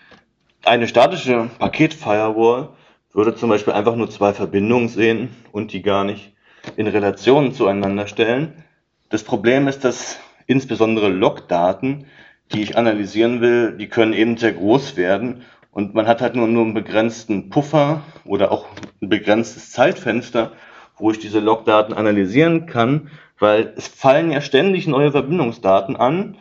Eine 0.63 0.87
statische 0.87 1.49
Paket-Firewall 1.59 2.69
würde 3.13 3.35
zum 3.35 3.49
Beispiel 3.49 3.73
einfach 3.73 3.95
nur 3.95 4.09
zwei 4.09 4.31
Verbindungen 4.31 4.87
sehen 4.87 5.29
und 5.51 5.73
die 5.73 5.81
gar 5.81 6.05
nicht 6.05 6.31
in 6.77 6.87
Relation 6.87 7.53
zueinander 7.53 8.07
stellen. 8.07 8.63
Das 9.09 9.23
Problem 9.23 9.67
ist, 9.67 9.83
dass 9.83 10.19
insbesondere 10.47 11.09
Logdaten, 11.09 12.05
die 12.53 12.61
ich 12.61 12.77
analysieren 12.77 13.41
will, 13.41 13.75
die 13.77 13.87
können 13.87 14.13
eben 14.13 14.37
sehr 14.37 14.53
groß 14.53 14.95
werden 14.95 15.43
und 15.71 15.95
man 15.95 16.07
hat 16.07 16.21
halt 16.21 16.35
nur, 16.35 16.47
nur 16.47 16.63
einen 16.63 16.73
begrenzten 16.73 17.49
Puffer 17.49 18.03
oder 18.23 18.51
auch 18.51 18.67
ein 19.01 19.09
begrenztes 19.09 19.71
Zeitfenster, 19.71 20.53
wo 20.97 21.11
ich 21.11 21.19
diese 21.19 21.39
Logdaten 21.39 21.93
analysieren 21.93 22.65
kann, 22.65 23.09
weil 23.39 23.73
es 23.75 23.87
fallen 23.87 24.31
ja 24.31 24.41
ständig 24.41 24.87
neue 24.87 25.11
Verbindungsdaten 25.11 25.95
an 25.95 26.37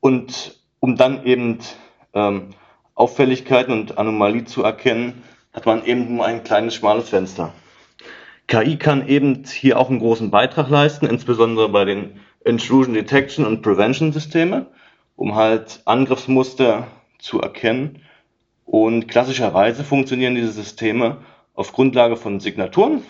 und 0.00 0.60
um 0.80 0.96
dann 0.96 1.24
eben 1.24 1.58
ähm, 2.12 2.50
Auffälligkeiten 2.94 3.72
und 3.72 3.98
Anomalie 3.98 4.44
zu 4.44 4.62
erkennen, 4.62 5.22
hat 5.52 5.66
man 5.66 5.84
eben 5.84 6.16
nur 6.16 6.26
ein 6.26 6.44
kleines 6.44 6.74
schmales 6.74 7.08
Fenster. 7.08 7.52
KI 8.46 8.76
kann 8.76 9.08
eben 9.08 9.44
hier 9.44 9.78
auch 9.78 9.88
einen 9.88 10.00
großen 10.00 10.30
Beitrag 10.30 10.68
leisten, 10.68 11.06
insbesondere 11.06 11.70
bei 11.70 11.86
den 11.86 12.20
Intrusion 12.44 12.92
Detection 12.94 13.46
und 13.46 13.62
Prevention 13.62 14.12
Systeme, 14.12 14.66
um 15.16 15.34
halt 15.34 15.80
Angriffsmuster 15.86 16.86
zu 17.18 17.40
erkennen. 17.40 18.02
Und 18.66 19.08
klassischerweise 19.08 19.84
funktionieren 19.84 20.34
diese 20.34 20.52
Systeme 20.52 21.18
auf 21.54 21.72
Grundlage 21.72 22.16
von 22.16 22.40
Signaturen, 22.40 23.02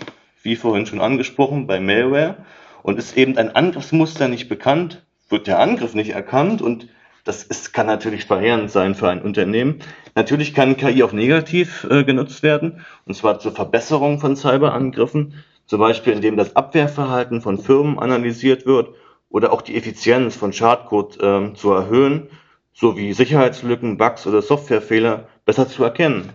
wie 0.45 0.57
vorhin 0.57 0.87
schon 0.87 1.01
angesprochen, 1.01 1.67
bei 1.67 1.81
Malware. 1.81 2.37
Und 2.83 2.99
ist 2.99 3.17
eben 3.17 3.37
ein 3.39 3.57
Angriffsmuster 3.57 4.29
nicht 4.29 4.49
bekannt, 4.49 5.05
wird 5.29 5.47
der 5.47 5.59
Angriff 5.59 5.95
nicht 5.95 6.11
erkannt 6.11 6.61
und 6.63 6.89
das 7.25 7.43
ist, 7.43 7.73
kann 7.73 7.87
natürlich 7.87 8.27
verheerend 8.27 8.71
sein 8.71 8.95
für 8.95 9.09
ein 9.09 9.23
Unternehmen. 9.23 9.81
Natürlich 10.15 10.53
kann 10.53 10.77
KI 10.77 11.03
auch 11.03 11.13
negativ 11.13 11.87
äh, 11.91 12.05
genutzt 12.05 12.43
werden, 12.43 12.85
und 13.07 13.15
zwar 13.15 13.41
zur 13.41 13.53
Verbesserung 13.53 14.21
von 14.21 14.37
Cyberangriffen, 14.37 15.43
zum 15.65 15.81
Beispiel 15.81 16.13
indem 16.13 16.37
das 16.37 16.55
Abwehrverhalten 16.55 17.41
von 17.41 17.59
Firmen 17.59 17.99
analysiert 17.99 18.67
wird 18.67 18.91
oder 19.31 19.53
auch 19.53 19.63
die 19.63 19.77
Effizienz 19.77 20.37
von 20.37 20.53
Schadcode 20.53 21.19
äh, 21.21 21.55
zu 21.55 21.73
erhöhen, 21.73 22.29
sowie 22.75 23.15
Sicherheitslücken, 23.15 23.97
Bugs 23.97 24.27
oder 24.27 24.43
Softwarefehler 24.43 25.29
besser 25.47 25.67
zu 25.67 25.83
erkennen. 25.83 26.33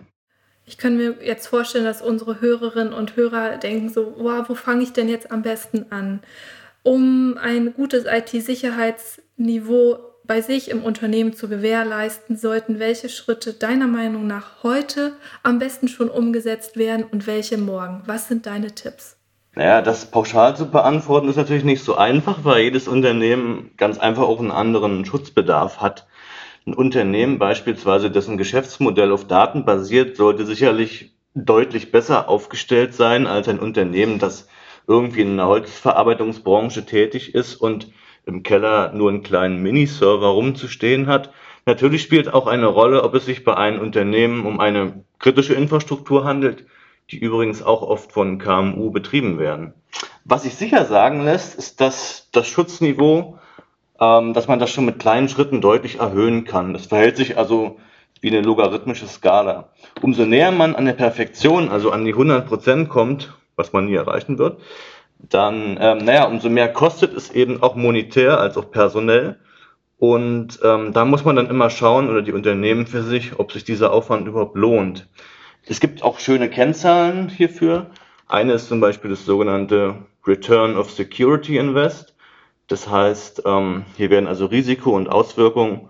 Ich 0.66 0.78
kann 0.78 0.96
mir 0.96 1.16
jetzt 1.22 1.48
vorstellen, 1.48 1.84
dass 1.84 2.02
unsere 2.02 2.40
Hörerinnen 2.40 2.92
und 2.92 3.16
Hörer 3.16 3.56
denken 3.56 3.88
so, 3.88 4.14
wow, 4.18 4.48
wo 4.48 4.54
fange 4.54 4.82
ich 4.82 4.92
denn 4.92 5.08
jetzt 5.08 5.32
am 5.32 5.42
besten 5.42 5.86
an? 5.90 6.20
Um 6.82 7.36
ein 7.38 7.74
gutes 7.74 8.04
IT-Sicherheitsniveau 8.06 9.98
bei 10.24 10.40
sich 10.42 10.70
im 10.70 10.84
Unternehmen 10.84 11.34
zu 11.34 11.48
gewährleisten, 11.48 12.36
sollten 12.36 12.78
welche 12.78 13.08
Schritte 13.08 13.52
deiner 13.52 13.88
Meinung 13.88 14.28
nach 14.28 14.62
heute 14.62 15.14
am 15.42 15.58
besten 15.58 15.88
schon 15.88 16.08
umgesetzt 16.08 16.76
werden 16.76 17.04
und 17.10 17.26
welche 17.26 17.58
morgen? 17.58 18.02
Was 18.06 18.28
sind 18.28 18.46
deine 18.46 18.72
Tipps? 18.72 19.16
Naja, 19.56 19.82
das 19.82 20.06
pauschal 20.06 20.56
zu 20.56 20.70
beantworten 20.70 21.28
ist 21.28 21.36
natürlich 21.36 21.64
nicht 21.64 21.82
so 21.82 21.96
einfach, 21.96 22.44
weil 22.44 22.62
jedes 22.62 22.86
Unternehmen 22.86 23.72
ganz 23.76 23.98
einfach 23.98 24.22
auch 24.22 24.38
einen 24.38 24.52
anderen 24.52 25.04
Schutzbedarf 25.04 25.80
hat. 25.80 26.06
Ein 26.66 26.74
Unternehmen 26.74 27.38
beispielsweise, 27.38 28.10
dessen 28.10 28.36
Geschäftsmodell 28.36 29.12
auf 29.12 29.26
Daten 29.26 29.64
basiert, 29.64 30.16
sollte 30.16 30.44
sicherlich 30.44 31.12
deutlich 31.34 31.92
besser 31.92 32.28
aufgestellt 32.28 32.94
sein 32.94 33.26
als 33.26 33.48
ein 33.48 33.58
Unternehmen, 33.58 34.18
das 34.18 34.48
irgendwie 34.86 35.22
in 35.22 35.36
der 35.36 35.46
Holzverarbeitungsbranche 35.46 36.84
tätig 36.84 37.34
ist 37.34 37.56
und 37.56 37.92
im 38.26 38.42
Keller 38.42 38.92
nur 38.92 39.08
einen 39.08 39.22
kleinen 39.22 39.62
Miniserver 39.62 40.28
rumzustehen 40.28 41.06
hat. 41.06 41.32
Natürlich 41.66 42.02
spielt 42.02 42.32
auch 42.32 42.46
eine 42.46 42.66
Rolle, 42.66 43.04
ob 43.04 43.14
es 43.14 43.26
sich 43.26 43.44
bei 43.44 43.56
einem 43.56 43.80
Unternehmen 43.80 44.44
um 44.46 44.60
eine 44.60 45.04
kritische 45.18 45.54
Infrastruktur 45.54 46.24
handelt, 46.24 46.66
die 47.10 47.18
übrigens 47.18 47.62
auch 47.62 47.82
oft 47.82 48.12
von 48.12 48.38
KMU 48.38 48.90
betrieben 48.90 49.38
werden. 49.38 49.74
Was 50.24 50.42
sich 50.42 50.54
sicher 50.54 50.84
sagen 50.84 51.24
lässt, 51.24 51.58
ist, 51.58 51.80
dass 51.80 52.28
das 52.32 52.46
Schutzniveau, 52.46 53.38
ähm, 54.00 54.32
dass 54.32 54.48
man 54.48 54.58
das 54.58 54.70
schon 54.70 54.86
mit 54.86 54.98
kleinen 54.98 55.28
Schritten 55.28 55.60
deutlich 55.60 56.00
erhöhen 56.00 56.44
kann. 56.44 56.72
Das 56.72 56.86
verhält 56.86 57.16
sich 57.16 57.36
also 57.36 57.78
wie 58.20 58.28
eine 58.28 58.40
logarithmische 58.40 59.06
Skala. 59.06 59.70
Umso 60.02 60.24
näher 60.24 60.52
man 60.52 60.74
an 60.74 60.86
der 60.86 60.92
Perfektion, 60.92 61.68
also 61.68 61.90
an 61.90 62.04
die 62.04 62.12
100 62.12 62.46
Prozent 62.46 62.88
kommt, 62.88 63.34
was 63.56 63.72
man 63.72 63.86
nie 63.86 63.94
erreichen 63.94 64.38
wird, 64.38 64.60
dann, 65.18 65.78
ähm, 65.80 65.98
naja, 65.98 66.24
umso 66.24 66.48
mehr 66.48 66.72
kostet 66.72 67.14
es 67.14 67.30
eben 67.30 67.62
auch 67.62 67.74
monetär 67.74 68.40
als 68.40 68.56
auch 68.56 68.70
personell. 68.70 69.38
Und 69.98 70.60
ähm, 70.64 70.94
da 70.94 71.04
muss 71.04 71.24
man 71.24 71.36
dann 71.36 71.50
immer 71.50 71.68
schauen, 71.68 72.08
oder 72.08 72.22
die 72.22 72.32
Unternehmen 72.32 72.86
für 72.86 73.02
sich, 73.02 73.38
ob 73.38 73.52
sich 73.52 73.64
dieser 73.64 73.92
Aufwand 73.92 74.26
überhaupt 74.26 74.56
lohnt. 74.56 75.06
Es 75.66 75.78
gibt 75.78 76.02
auch 76.02 76.18
schöne 76.18 76.48
Kennzahlen 76.48 77.28
hierfür. 77.28 77.90
Eine 78.26 78.54
ist 78.54 78.68
zum 78.68 78.80
Beispiel 78.80 79.10
das 79.10 79.26
sogenannte 79.26 79.96
Return 80.26 80.76
of 80.76 80.90
Security 80.90 81.58
Invest. 81.58 82.09
Das 82.70 82.88
heißt, 82.88 83.42
ähm, 83.46 83.84
hier 83.96 84.10
werden 84.10 84.28
also 84.28 84.46
Risiko 84.46 84.94
und 84.94 85.08
Auswirkungen 85.08 85.88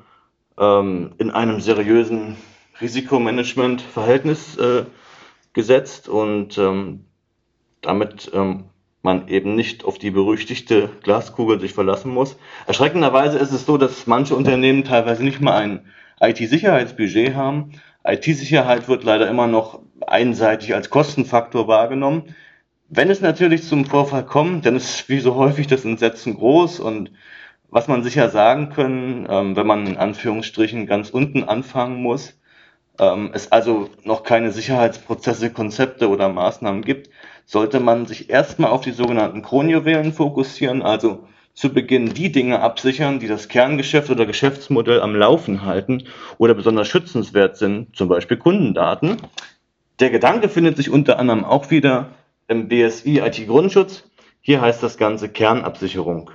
ähm, 0.58 1.12
in 1.18 1.30
einem 1.30 1.60
seriösen 1.60 2.38
Risikomanagement-Verhältnis 2.80 4.56
äh, 4.56 4.84
gesetzt 5.52 6.08
und 6.08 6.56
ähm, 6.56 7.04
damit 7.82 8.30
ähm, 8.32 8.64
man 9.02 9.28
eben 9.28 9.56
nicht 9.56 9.84
auf 9.84 9.98
die 9.98 10.10
berüchtigte 10.10 10.88
Glaskugel 11.02 11.60
sich 11.60 11.74
verlassen 11.74 12.14
muss. 12.14 12.38
Erschreckenderweise 12.66 13.36
ist 13.36 13.52
es 13.52 13.66
so, 13.66 13.76
dass 13.76 14.06
manche 14.06 14.34
Unternehmen 14.34 14.82
teilweise 14.82 15.22
nicht 15.22 15.42
mal 15.42 15.56
ein 15.56 15.84
IT-Sicherheitsbudget 16.18 17.34
haben. 17.34 17.72
IT-Sicherheit 18.04 18.88
wird 18.88 19.04
leider 19.04 19.28
immer 19.28 19.48
noch 19.48 19.82
einseitig 20.06 20.74
als 20.74 20.88
Kostenfaktor 20.88 21.68
wahrgenommen. 21.68 22.34
Wenn 22.92 23.08
es 23.08 23.20
natürlich 23.20 23.62
zum 23.62 23.84
Vorfall 23.84 24.26
kommt, 24.26 24.66
dann 24.66 24.74
ist 24.74 25.08
wie 25.08 25.20
so 25.20 25.36
häufig 25.36 25.68
das 25.68 25.84
Entsetzen 25.84 26.34
groß 26.34 26.80
und 26.80 27.12
was 27.68 27.86
man 27.86 28.02
sicher 28.02 28.30
sagen 28.30 28.70
können, 28.70 29.28
ähm, 29.30 29.54
wenn 29.54 29.66
man 29.66 29.86
in 29.86 29.96
Anführungsstrichen 29.96 30.88
ganz 30.88 31.10
unten 31.10 31.44
anfangen 31.44 32.02
muss, 32.02 32.36
ähm, 32.98 33.30
es 33.32 33.52
also 33.52 33.90
noch 34.02 34.24
keine 34.24 34.50
Sicherheitsprozesse, 34.50 35.50
Konzepte 35.50 36.08
oder 36.08 36.28
Maßnahmen 36.30 36.82
gibt, 36.82 37.10
sollte 37.46 37.78
man 37.78 38.06
sich 38.06 38.28
erstmal 38.28 38.72
auf 38.72 38.80
die 38.80 38.90
sogenannten 38.90 39.42
Kronjuwelen 39.42 40.12
fokussieren, 40.12 40.82
also 40.82 41.28
zu 41.54 41.72
Beginn 41.72 42.12
die 42.12 42.32
Dinge 42.32 42.58
absichern, 42.58 43.20
die 43.20 43.28
das 43.28 43.46
Kerngeschäft 43.46 44.10
oder 44.10 44.26
Geschäftsmodell 44.26 45.00
am 45.00 45.14
Laufen 45.14 45.64
halten 45.64 46.08
oder 46.38 46.54
besonders 46.54 46.88
schützenswert 46.88 47.56
sind, 47.56 47.94
zum 47.94 48.08
Beispiel 48.08 48.36
Kundendaten. 48.36 49.18
Der 50.00 50.10
Gedanke 50.10 50.48
findet 50.48 50.76
sich 50.76 50.90
unter 50.90 51.20
anderem 51.20 51.44
auch 51.44 51.70
wieder 51.70 52.08
im 52.50 52.66
BSI 52.66 53.20
IT-Grundschutz. 53.20 54.10
Hier 54.40 54.60
heißt 54.60 54.82
das 54.82 54.98
Ganze 54.98 55.28
Kernabsicherung. 55.28 56.32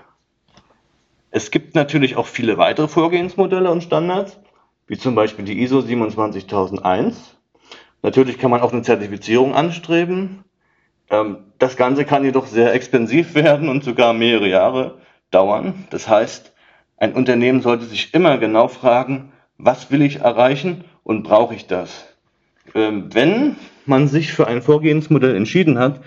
Es 1.30 1.52
gibt 1.52 1.76
natürlich 1.76 2.16
auch 2.16 2.28
viele 2.28 2.58
weitere 2.58 2.88
Vorgehensmodelle 2.88 3.70
und 3.70 3.84
Standards, 3.84 4.40
wie 4.88 4.98
zum 4.98 5.14
Beispiel 5.14 5.44
die 5.44 5.62
ISO 5.62 5.82
27001. 5.82 7.36
Natürlich 8.02 8.38
kann 8.38 8.50
man 8.50 8.62
auch 8.62 8.72
eine 8.72 8.84
Zertifizierung 8.84 9.54
anstreben, 9.56 10.46
ähm, 11.10 11.52
das 11.60 11.76
Ganze 11.76 12.06
kann 12.06 12.24
jedoch 12.24 12.48
sehr 12.48 12.74
expensiv 12.74 13.36
werden 13.36 13.68
und 13.68 13.84
sogar 13.84 14.14
mehrere 14.14 14.48
Jahre 14.48 15.00
dauern. 15.32 15.86
Das 15.90 16.08
heißt, 16.08 16.54
ein 16.96 17.14
Unternehmen 17.14 17.62
sollte 17.62 17.84
sich 17.84 18.14
immer 18.14 18.38
genau 18.38 18.70
fragen, 18.70 19.34
was 19.58 19.92
will 19.92 20.02
ich 20.02 20.22
erreichen 20.22 20.86
und 21.04 21.24
brauche 21.24 21.56
ich 21.56 21.68
das? 21.68 22.15
Ähm, 22.74 23.14
wenn 23.14 23.56
man 23.86 24.08
sich 24.08 24.34
für 24.34 24.48
ein 24.48 24.62
Vorgehensmodell 24.62 25.36
entschieden 25.36 25.78
hat, 25.78 26.02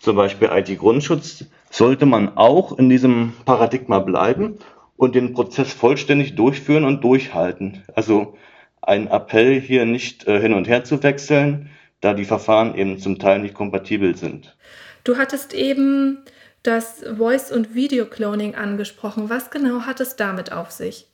zum 0.00 0.16
Beispiel 0.16 0.50
IT-Grundschutz, 0.52 1.44
sollte 1.70 2.06
man 2.06 2.36
auch 2.36 2.78
in 2.78 2.90
diesem 2.90 3.32
Paradigma 3.44 4.00
bleiben 4.00 4.58
und 4.96 5.14
den 5.14 5.32
Prozess 5.32 5.72
vollständig 5.72 6.34
durchführen 6.34 6.84
und 6.84 7.02
durchhalten. 7.02 7.82
Also 7.94 8.36
ein 8.82 9.06
Appell 9.08 9.60
hier 9.60 9.86
nicht 9.86 10.26
äh, 10.26 10.40
hin 10.40 10.52
und 10.52 10.68
her 10.68 10.84
zu 10.84 11.02
wechseln, 11.02 11.70
da 12.00 12.14
die 12.14 12.24
Verfahren 12.24 12.74
eben 12.76 12.98
zum 12.98 13.18
Teil 13.18 13.38
nicht 13.38 13.54
kompatibel 13.54 14.16
sind. 14.16 14.56
Du 15.04 15.16
hattest 15.16 15.54
eben 15.54 16.18
das 16.62 17.04
Voice- 17.16 17.52
und 17.52 17.74
Video-Cloning 17.74 18.54
angesprochen. 18.54 19.30
Was 19.30 19.50
genau 19.50 19.82
hat 19.82 20.00
es 20.00 20.16
damit 20.16 20.52
auf 20.52 20.70
sich? 20.70 21.06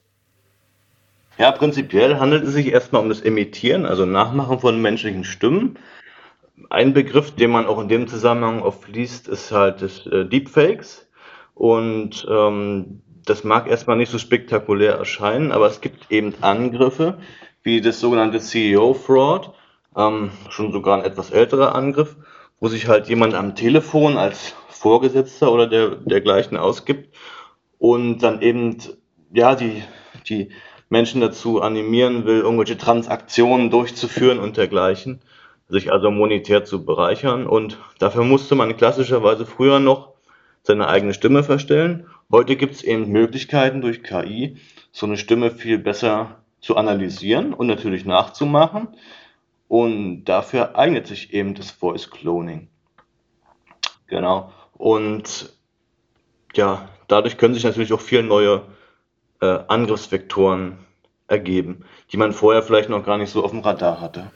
Ja, 1.38 1.53
prinzipiell 1.53 2.18
handelt 2.18 2.42
es 2.42 2.53
sich 2.53 2.72
erstmal 2.72 3.01
um 3.01 3.09
das 3.09 3.20
Imitieren, 3.20 3.87
also 3.87 4.05
Nachmachen 4.05 4.59
von 4.59 4.83
menschlichen 4.83 5.22
Stimmen. 5.22 5.79
Ein 6.68 6.92
Begriff, 6.92 7.31
den 7.31 7.53
man 7.53 7.66
auch 7.66 7.81
in 7.81 7.88
dem 7.88 8.09
Zusammenhang 8.09 8.61
oft 8.61 8.88
liest, 8.88 9.29
ist 9.29 9.53
halt 9.53 9.81
das 9.81 10.05
äh, 10.09 10.24
Deepfakes. 10.24 11.09
Und 11.55 12.27
ähm, 12.29 13.03
das 13.24 13.44
mag 13.44 13.68
erstmal 13.68 13.96
nicht 13.96 14.11
so 14.11 14.18
spektakulär 14.18 14.94
erscheinen, 14.94 15.53
aber 15.53 15.66
es 15.66 15.81
gibt 15.81 16.11
eben 16.11 16.35
Angriffe, 16.40 17.18
wie 17.62 17.81
das 17.81 18.01
sogenannte 18.01 18.40
CEO-Fraud, 18.40 19.53
ähm, 19.96 20.31
schon 20.48 20.72
sogar 20.72 20.98
ein 20.98 21.05
etwas 21.05 21.31
älterer 21.31 21.72
Angriff, 21.77 22.16
wo 22.59 22.66
sich 22.66 22.88
halt 22.88 23.09
jemand 23.09 23.35
am 23.35 23.55
Telefon 23.55 24.18
als 24.18 24.57
Vorgesetzter 24.68 25.53
oder 25.53 25.68
der, 25.68 25.90
dergleichen 25.90 26.57
ausgibt 26.57 27.14
und 27.79 28.18
dann 28.24 28.42
eben 28.42 28.79
ja 29.33 29.55
die, 29.55 29.85
die 30.29 30.51
Menschen 30.88 31.20
dazu 31.20 31.61
animieren 31.61 32.24
will, 32.24 32.40
irgendwelche 32.40 32.79
Transaktionen 32.79 33.70
durchzuführen 33.70 34.38
und 34.38 34.57
dergleichen, 34.57 35.20
sich 35.68 35.92
also 35.92 36.11
monetär 36.11 36.64
zu 36.64 36.85
bereichern. 36.85 37.46
Und 37.46 37.79
dafür 37.98 38.24
musste 38.24 38.55
man 38.55 38.77
klassischerweise 38.77 39.44
früher 39.44 39.81
noch 39.81 40.14
seine 40.62 40.88
eigene 40.88 41.14
Stimme 41.14 41.42
verstellen. 41.42 42.07
Heute 42.31 42.57
gibt 42.57 42.74
es 42.74 42.83
eben 42.83 43.11
Möglichkeiten 43.11 43.81
durch 43.81 44.03
KI, 44.03 44.57
so 44.92 45.07
eine 45.07 45.16
Stimme 45.16 45.51
viel 45.51 45.79
besser 45.79 46.42
zu 46.61 46.77
analysieren 46.77 47.55
und 47.55 47.66
natürlich 47.66 48.05
nachzumachen. 48.05 48.88
Und 49.68 50.24
dafür 50.24 50.77
eignet 50.79 51.07
sich 51.07 51.35
eben 51.35 51.55
das 51.55 51.70
Voice 51.70 52.11
Cloning. 52.11 52.68
Genau. 54.07 54.53
Und 54.79 55.53
ja, 56.55 56.88
dadurch 57.09 57.37
können 57.37 57.53
sich 57.53 57.64
natürlich 57.64 57.92
auch 57.92 58.01
viele 58.01 58.22
neue 58.22 58.62
äh, 59.40 59.59
Angriffsvektoren 59.68 60.79
ergeben, 61.27 61.85
die 62.12 62.16
man 62.16 62.33
vorher 62.33 62.62
vielleicht 62.62 62.88
noch 62.88 63.05
gar 63.05 63.18
nicht 63.18 63.31
so 63.31 63.44
auf 63.44 63.51
dem 63.51 63.61
Radar 63.61 64.01
hatte. 64.01 64.31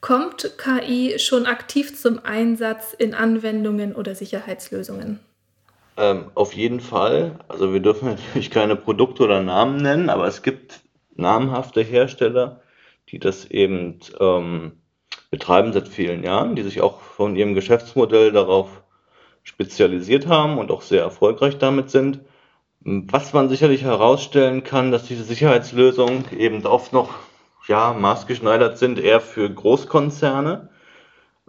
Kommt 0.00 0.58
KI 0.58 1.18
schon 1.18 1.46
aktiv 1.46 1.98
zum 1.98 2.20
Einsatz 2.24 2.92
in 2.92 3.14
Anwendungen 3.14 3.94
oder 3.94 4.14
Sicherheitslösungen? 4.14 5.20
Ähm, 5.96 6.30
auf 6.34 6.52
jeden 6.52 6.80
Fall. 6.80 7.38
Also 7.48 7.72
wir 7.72 7.80
dürfen 7.80 8.08
natürlich 8.10 8.50
keine 8.50 8.76
Produkte 8.76 9.22
oder 9.22 9.42
Namen 9.42 9.78
nennen, 9.78 10.10
aber 10.10 10.26
es 10.26 10.42
gibt 10.42 10.80
namhafte 11.14 11.82
Hersteller, 11.82 12.60
die 13.08 13.18
das 13.18 13.46
eben 13.46 14.00
ähm, 14.18 14.72
betreiben 15.30 15.72
seit 15.72 15.88
vielen 15.88 16.22
Jahren, 16.22 16.56
die 16.56 16.62
sich 16.62 16.80
auch 16.80 17.00
von 17.00 17.36
ihrem 17.36 17.54
Geschäftsmodell 17.54 18.32
darauf 18.32 18.82
spezialisiert 19.42 20.26
haben 20.26 20.58
und 20.58 20.70
auch 20.70 20.82
sehr 20.82 21.02
erfolgreich 21.02 21.58
damit 21.58 21.90
sind. 21.90 22.20
Was 22.86 23.32
man 23.32 23.48
sicherlich 23.48 23.82
herausstellen 23.82 24.62
kann, 24.62 24.92
dass 24.92 25.06
diese 25.06 25.24
Sicherheitslösungen 25.24 26.26
eben 26.36 26.66
oft 26.66 26.92
noch 26.92 27.14
ja, 27.66 27.94
maßgeschneidert 27.94 28.76
sind, 28.76 28.98
eher 28.98 29.22
für 29.22 29.48
Großkonzerne, 29.48 30.68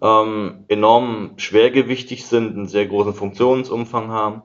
ähm, 0.01 0.63
enorm 0.69 1.33
schwergewichtig 1.35 2.25
sind, 2.25 2.55
einen 2.55 2.67
sehr 2.67 2.85
großen 2.85 3.13
Funktionsumfang 3.13 4.11
haben, 4.11 4.43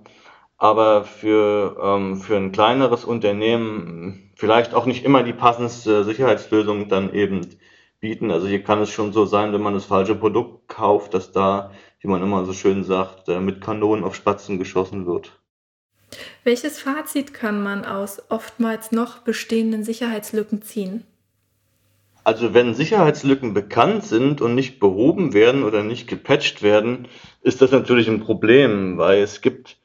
aber 0.58 1.04
für, 1.04 1.76
ähm, 1.80 2.16
für 2.16 2.36
ein 2.36 2.50
kleineres 2.50 3.04
Unternehmen 3.04 4.32
vielleicht 4.34 4.74
auch 4.74 4.86
nicht 4.86 5.04
immer 5.04 5.22
die 5.22 5.32
passendste 5.32 6.02
Sicherheitslösung 6.02 6.88
dann 6.88 7.14
eben 7.14 7.46
bieten. 8.00 8.32
Also 8.32 8.48
hier 8.48 8.64
kann 8.64 8.80
es 8.80 8.90
schon 8.90 9.12
so 9.12 9.26
sein, 9.26 9.52
wenn 9.52 9.62
man 9.62 9.74
das 9.74 9.84
falsche 9.84 10.16
Produkt 10.16 10.66
kauft, 10.66 11.14
dass 11.14 11.30
da, 11.30 11.70
wie 12.00 12.08
man 12.08 12.20
immer 12.20 12.44
so 12.44 12.52
schön 12.52 12.82
sagt, 12.82 13.28
äh, 13.28 13.38
mit 13.38 13.60
Kanonen 13.60 14.04
auf 14.04 14.16
Spatzen 14.16 14.58
geschossen 14.58 15.06
wird. 15.06 15.39
Welches 16.44 16.78
Fazit 16.80 17.34
kann 17.34 17.62
man 17.62 17.84
aus 17.84 18.22
oftmals 18.28 18.92
noch 18.92 19.18
bestehenden 19.18 19.84
Sicherheitslücken 19.84 20.62
ziehen? 20.62 21.04
Also 22.24 22.52
wenn 22.52 22.74
Sicherheitslücken 22.74 23.54
bekannt 23.54 24.04
sind 24.04 24.40
und 24.40 24.54
nicht 24.54 24.78
behoben 24.78 25.32
werden 25.32 25.62
oder 25.62 25.82
nicht 25.82 26.06
gepatcht 26.06 26.62
werden, 26.62 27.08
ist 27.42 27.62
das 27.62 27.70
natürlich 27.70 28.08
ein 28.08 28.20
Problem, 28.20 28.98
weil 28.98 29.22
es 29.22 29.40
gibt, 29.40 29.78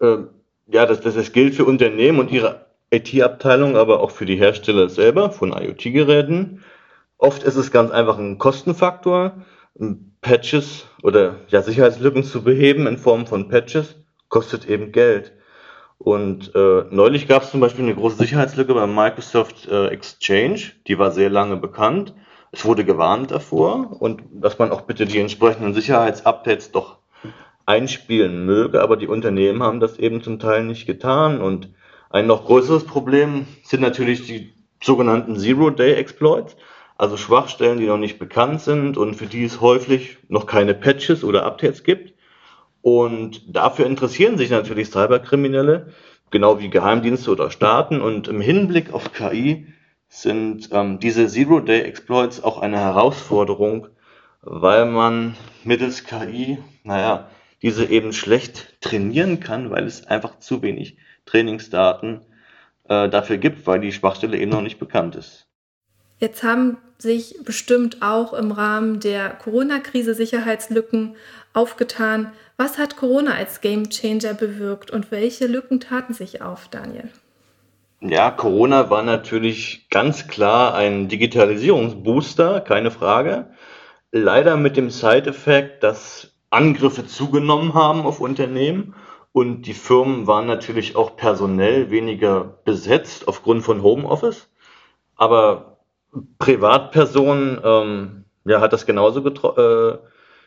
äh, 0.00 0.18
ja, 0.66 0.86
das, 0.86 1.00
das, 1.00 1.14
das 1.14 1.32
gilt 1.32 1.54
für 1.54 1.64
Unternehmen 1.64 2.18
und 2.18 2.30
ihre 2.30 2.66
IT-Abteilung, 2.90 3.76
aber 3.76 4.00
auch 4.00 4.10
für 4.10 4.26
die 4.26 4.36
Hersteller 4.36 4.88
selber 4.88 5.30
von 5.30 5.52
IoT-Geräten. 5.52 6.62
Oft 7.16 7.42
ist 7.42 7.56
es 7.56 7.70
ganz 7.70 7.90
einfach 7.90 8.18
ein 8.18 8.38
Kostenfaktor, 8.38 9.44
Patches 10.20 10.86
oder 11.02 11.36
ja, 11.48 11.62
Sicherheitslücken 11.62 12.24
zu 12.24 12.42
beheben 12.42 12.86
in 12.86 12.98
Form 12.98 13.26
von 13.26 13.48
Patches, 13.48 13.96
kostet 14.28 14.68
eben 14.68 14.92
Geld. 14.92 15.32
Und 15.98 16.54
äh, 16.54 16.84
neulich 16.90 17.26
gab 17.26 17.42
es 17.42 17.50
zum 17.50 17.60
Beispiel 17.60 17.84
eine 17.84 17.94
große 17.94 18.16
Sicherheitslücke 18.16 18.72
bei 18.72 18.86
Microsoft 18.86 19.66
äh, 19.68 19.88
Exchange, 19.88 20.60
die 20.86 20.98
war 20.98 21.10
sehr 21.10 21.28
lange 21.28 21.56
bekannt. 21.56 22.14
Es 22.52 22.64
wurde 22.64 22.84
gewarnt 22.84 23.30
davor 23.30 24.00
und 24.00 24.22
dass 24.30 24.58
man 24.58 24.70
auch 24.70 24.82
bitte 24.82 25.06
die 25.06 25.18
entsprechenden 25.18 25.74
Sicherheitsupdates 25.74 26.70
doch 26.70 26.98
einspielen 27.66 28.46
möge, 28.46 28.80
aber 28.80 28.96
die 28.96 29.08
Unternehmen 29.08 29.62
haben 29.62 29.80
das 29.80 29.98
eben 29.98 30.22
zum 30.22 30.38
Teil 30.38 30.64
nicht 30.64 30.86
getan. 30.86 31.42
Und 31.42 31.70
ein 32.08 32.26
noch 32.26 32.46
größeres 32.46 32.84
Problem 32.84 33.46
sind 33.62 33.82
natürlich 33.82 34.26
die 34.26 34.54
sogenannten 34.82 35.36
Zero-Day-Exploits, 35.36 36.56
also 36.96 37.18
Schwachstellen, 37.18 37.78
die 37.78 37.86
noch 37.86 37.98
nicht 37.98 38.18
bekannt 38.18 38.62
sind 38.62 38.96
und 38.96 39.14
für 39.14 39.26
die 39.26 39.44
es 39.44 39.60
häufig 39.60 40.16
noch 40.28 40.46
keine 40.46 40.74
Patches 40.74 41.22
oder 41.22 41.44
Updates 41.44 41.84
gibt. 41.84 42.14
Und 42.82 43.42
dafür 43.54 43.86
interessieren 43.86 44.38
sich 44.38 44.50
natürlich 44.50 44.88
Cyberkriminelle, 44.88 45.92
genau 46.30 46.60
wie 46.60 46.70
Geheimdienste 46.70 47.30
oder 47.30 47.50
Staaten. 47.50 48.00
Und 48.00 48.28
im 48.28 48.40
Hinblick 48.40 48.92
auf 48.92 49.12
KI 49.12 49.66
sind 50.08 50.70
ähm, 50.72 50.98
diese 51.00 51.26
Zero-Day-Exploits 51.26 52.42
auch 52.42 52.58
eine 52.58 52.78
Herausforderung, 52.78 53.88
weil 54.42 54.86
man 54.86 55.36
mittels 55.64 56.04
KI, 56.04 56.58
naja, 56.84 57.28
diese 57.62 57.84
eben 57.86 58.12
schlecht 58.12 58.80
trainieren 58.80 59.40
kann, 59.40 59.70
weil 59.70 59.84
es 59.84 60.06
einfach 60.06 60.38
zu 60.38 60.62
wenig 60.62 60.96
Trainingsdaten 61.26 62.20
äh, 62.88 63.08
dafür 63.08 63.36
gibt, 63.36 63.66
weil 63.66 63.80
die 63.80 63.92
Schwachstelle 63.92 64.38
eben 64.38 64.52
noch 64.52 64.62
nicht 64.62 64.78
bekannt 64.78 65.16
ist. 65.16 65.46
Jetzt 66.18 66.42
haben 66.42 66.78
sich 66.98 67.36
bestimmt 67.44 68.02
auch 68.02 68.32
im 68.32 68.50
Rahmen 68.50 69.00
der 69.00 69.30
Corona-Krise 69.30 70.14
Sicherheitslücken 70.14 71.16
aufgetan. 71.52 72.32
Was 72.56 72.76
hat 72.76 72.96
Corona 72.96 73.34
als 73.34 73.60
Gamechanger 73.60 74.34
bewirkt 74.34 74.90
und 74.90 75.10
welche 75.10 75.46
Lücken 75.46 75.80
taten 75.80 76.12
sich 76.12 76.42
auf, 76.42 76.68
Daniel? 76.68 77.08
Ja, 78.00 78.30
Corona 78.30 78.90
war 78.90 79.02
natürlich 79.02 79.88
ganz 79.90 80.28
klar 80.28 80.74
ein 80.74 81.08
Digitalisierungsbooster, 81.08 82.60
keine 82.60 82.90
Frage. 82.90 83.50
Leider 84.12 84.56
mit 84.56 84.76
dem 84.76 84.90
Side-Effekt, 84.90 85.82
dass 85.82 86.32
Angriffe 86.50 87.06
zugenommen 87.06 87.74
haben 87.74 88.06
auf 88.06 88.20
Unternehmen 88.20 88.94
und 89.32 89.62
die 89.62 89.74
Firmen 89.74 90.26
waren 90.26 90.46
natürlich 90.46 90.96
auch 90.96 91.16
personell 91.16 91.90
weniger 91.90 92.58
besetzt 92.64 93.28
aufgrund 93.28 93.62
von 93.64 93.82
Homeoffice. 93.82 94.48
Aber 95.16 95.77
Privatpersonen 96.38 97.60
ähm, 97.62 98.24
ja, 98.44 98.60
hat 98.60 98.72
das 98.72 98.86
genauso 98.86 99.22
getro 99.22 99.56
äh, 99.56 99.98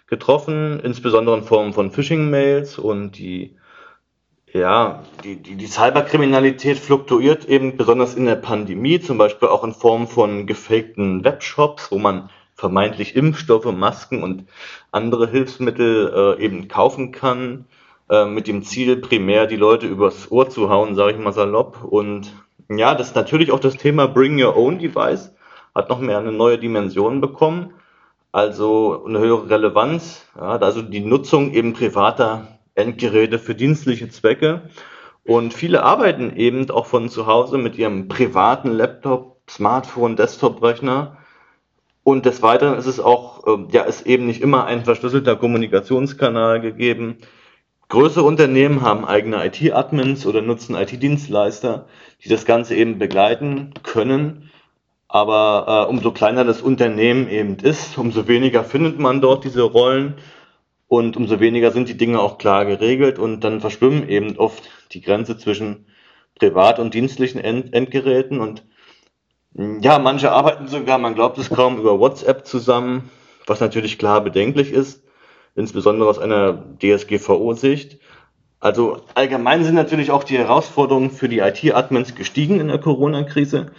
getroffen, 0.08 0.80
insbesondere 0.82 1.38
in 1.38 1.44
Form 1.44 1.74
von 1.74 1.92
Phishing-Mails 1.92 2.78
und 2.78 3.18
die, 3.18 3.56
ja, 4.52 5.04
die, 5.24 5.38
die, 5.38 5.56
die 5.56 5.68
Cyberkriminalität 5.68 6.78
fluktuiert 6.78 7.46
eben 7.46 7.78
besonders 7.78 8.16
in 8.16 8.26
der 8.26 8.36
Pandemie, 8.36 9.00
zum 9.00 9.18
Beispiel 9.18 9.48
auch 9.48 9.64
in 9.64 9.74
Form 9.74 10.08
von 10.08 10.48
gefakten 10.48 11.24
Webshops, 11.24 11.92
wo 11.92 11.98
man 11.98 12.30
vermeintlich 12.56 13.16
Impfstoffe, 13.16 13.72
Masken 13.72 14.22
und 14.22 14.46
andere 14.92 15.28
Hilfsmittel 15.28 16.38
äh, 16.38 16.44
eben 16.44 16.68
kaufen 16.68 17.12
kann, 17.12 17.66
äh, 18.10 18.26
mit 18.26 18.48
dem 18.48 18.64
Ziel, 18.64 18.98
primär 18.98 19.48
die 19.48 19.56
Leute 19.56 19.88
übers 19.88 20.30
Ohr 20.30 20.50
zu 20.50 20.70
hauen, 20.70 20.96
sage 20.96 21.14
ich 21.14 21.18
mal 21.18 21.32
salopp. 21.32 21.84
Und 21.84 22.34
ja, 22.70 22.94
das 22.94 23.08
ist 23.08 23.16
natürlich 23.16 23.52
auch 23.52 23.60
das 23.60 23.78
Thema 23.78 24.08
Bring 24.08 24.42
Your 24.44 24.58
Own 24.58 24.78
Device, 24.78 25.34
hat 25.76 25.90
noch 25.90 26.00
mehr 26.00 26.20
eine 26.20 26.32
neue 26.32 26.58
Dimension 26.58 27.22
bekommen 27.22 27.74
also 28.32 29.04
eine 29.06 29.20
höhere 29.20 29.50
Relevanz, 29.50 30.26
ja, 30.36 30.58
also 30.58 30.82
die 30.82 31.02
Nutzung 31.02 31.52
eben 31.54 31.74
privater 31.74 32.60
Endgeräte 32.76 33.40
für 33.40 33.56
dienstliche 33.56 34.10
Zwecke. 34.10 34.70
Und 35.26 35.54
viele 35.54 35.84
arbeiten 35.84 36.36
eben 36.36 36.70
auch 36.72 36.86
von 36.86 37.10
zu 37.10 37.28
Hause 37.28 37.58
mit 37.58 37.78
ihrem 37.78 38.08
privaten 38.08 38.72
Laptop, 38.72 39.38
Smartphone, 39.50 40.16
Desktop-Rechner. 40.16 41.18
Und 42.04 42.26
des 42.26 42.42
Weiteren 42.42 42.80
ist 42.80 42.88
es 42.88 43.00
auch, 43.00 43.46
äh, 43.46 43.68
ja, 43.72 43.84
ist 43.84 44.08
eben 44.08 44.26
nicht 44.26 44.42
immer 44.42 44.66
ein 44.66 44.86
verschlüsselter 44.86 45.36
Kommunikationskanal 45.36 46.62
gegeben. 46.62 47.18
Größere 47.90 48.24
Unternehmen 48.24 48.82
haben 48.82 49.06
eigene 49.06 49.46
IT-Admins 49.46 50.26
oder 50.26 50.42
nutzen 50.42 50.76
IT-Dienstleister, 50.76 51.88
die 52.24 52.30
das 52.30 52.46
Ganze 52.46 52.76
eben 52.76 52.98
begleiten 52.98 53.74
können. 53.84 54.51
Aber 55.14 55.66
äh, 55.68 55.90
umso 55.90 56.12
kleiner 56.12 56.46
das 56.46 56.62
Unternehmen 56.62 57.28
eben 57.28 57.58
ist, 57.58 57.98
umso 57.98 58.30
weniger 58.30 58.64
findet 58.64 58.98
man 58.98 59.20
dort 59.20 59.44
diese 59.44 59.64
Rollen 59.64 60.14
und 60.88 61.18
umso 61.18 61.42
weniger 61.42 61.72
sind 61.72 61.90
die 61.90 61.98
Dinge 61.98 62.22
auch 62.22 62.38
klar 62.38 62.64
geregelt 62.64 63.20
und 63.20 63.42
dann 63.42 63.60
verschwimmen 63.60 64.08
eben 64.08 64.38
oft 64.38 64.70
die 64.94 65.02
Grenze 65.02 65.38
zwischen 65.38 65.86
privat 66.40 66.80
und 66.80 66.94
dienstlichen 66.94 67.42
End 67.42 67.74
Endgeräten 67.74 68.40
und 68.40 68.64
ja, 69.82 70.00
manche 70.00 70.32
arbeiten 70.32 70.70
sogar, 70.70 70.98
man 70.98 71.14
glaubt 71.14 71.38
es 71.38 71.50
kaum, 71.50 71.78
über 71.78 72.00
WhatsApp 72.00 72.48
zusammen, 72.48 73.10
was 73.48 73.60
natürlich 73.60 74.00
klar 74.00 74.22
bedenklich 74.22 74.72
ist, 74.72 75.04
insbesondere 75.56 76.08
aus 76.08 76.20
einer 76.20 76.64
DSGVO-Sicht. 76.82 78.00
Also 78.62 79.02
allgemein 79.14 79.66
sind 79.66 79.76
natürlich 79.76 80.12
auch 80.12 80.24
die 80.24 80.38
Herausforderungen 80.38 81.12
für 81.12 81.28
die 81.28 81.40
IT-Admins 81.40 82.16
gestiegen 82.16 82.62
in 82.62 82.70
der 82.70 82.80
Corona-Krise 82.80 83.74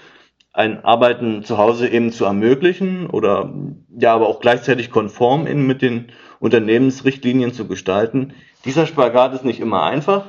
ein 0.53 0.85
Arbeiten 0.85 1.45
zu 1.45 1.57
Hause 1.59 1.89
eben 1.89 2.13
zu 2.13 2.25
ermöglichen 2.25 3.09
oder 3.09 3.53
ja, 3.97 4.15
aber 4.15 4.29
auch 4.29 4.41
gleichzeitig 4.41 4.91
konform 4.91 5.47
in, 5.47 5.67
mit 5.67 5.83
den 5.83 6.13
Unternehmensrichtlinien 6.41 7.53
zu 7.53 7.67
gestalten. 7.67 8.35
Dieser 8.65 8.87
Spagat 8.87 9.35
ist 9.35 9.45
nicht 9.45 9.61
immer 9.61 9.83
einfach. 9.85 10.25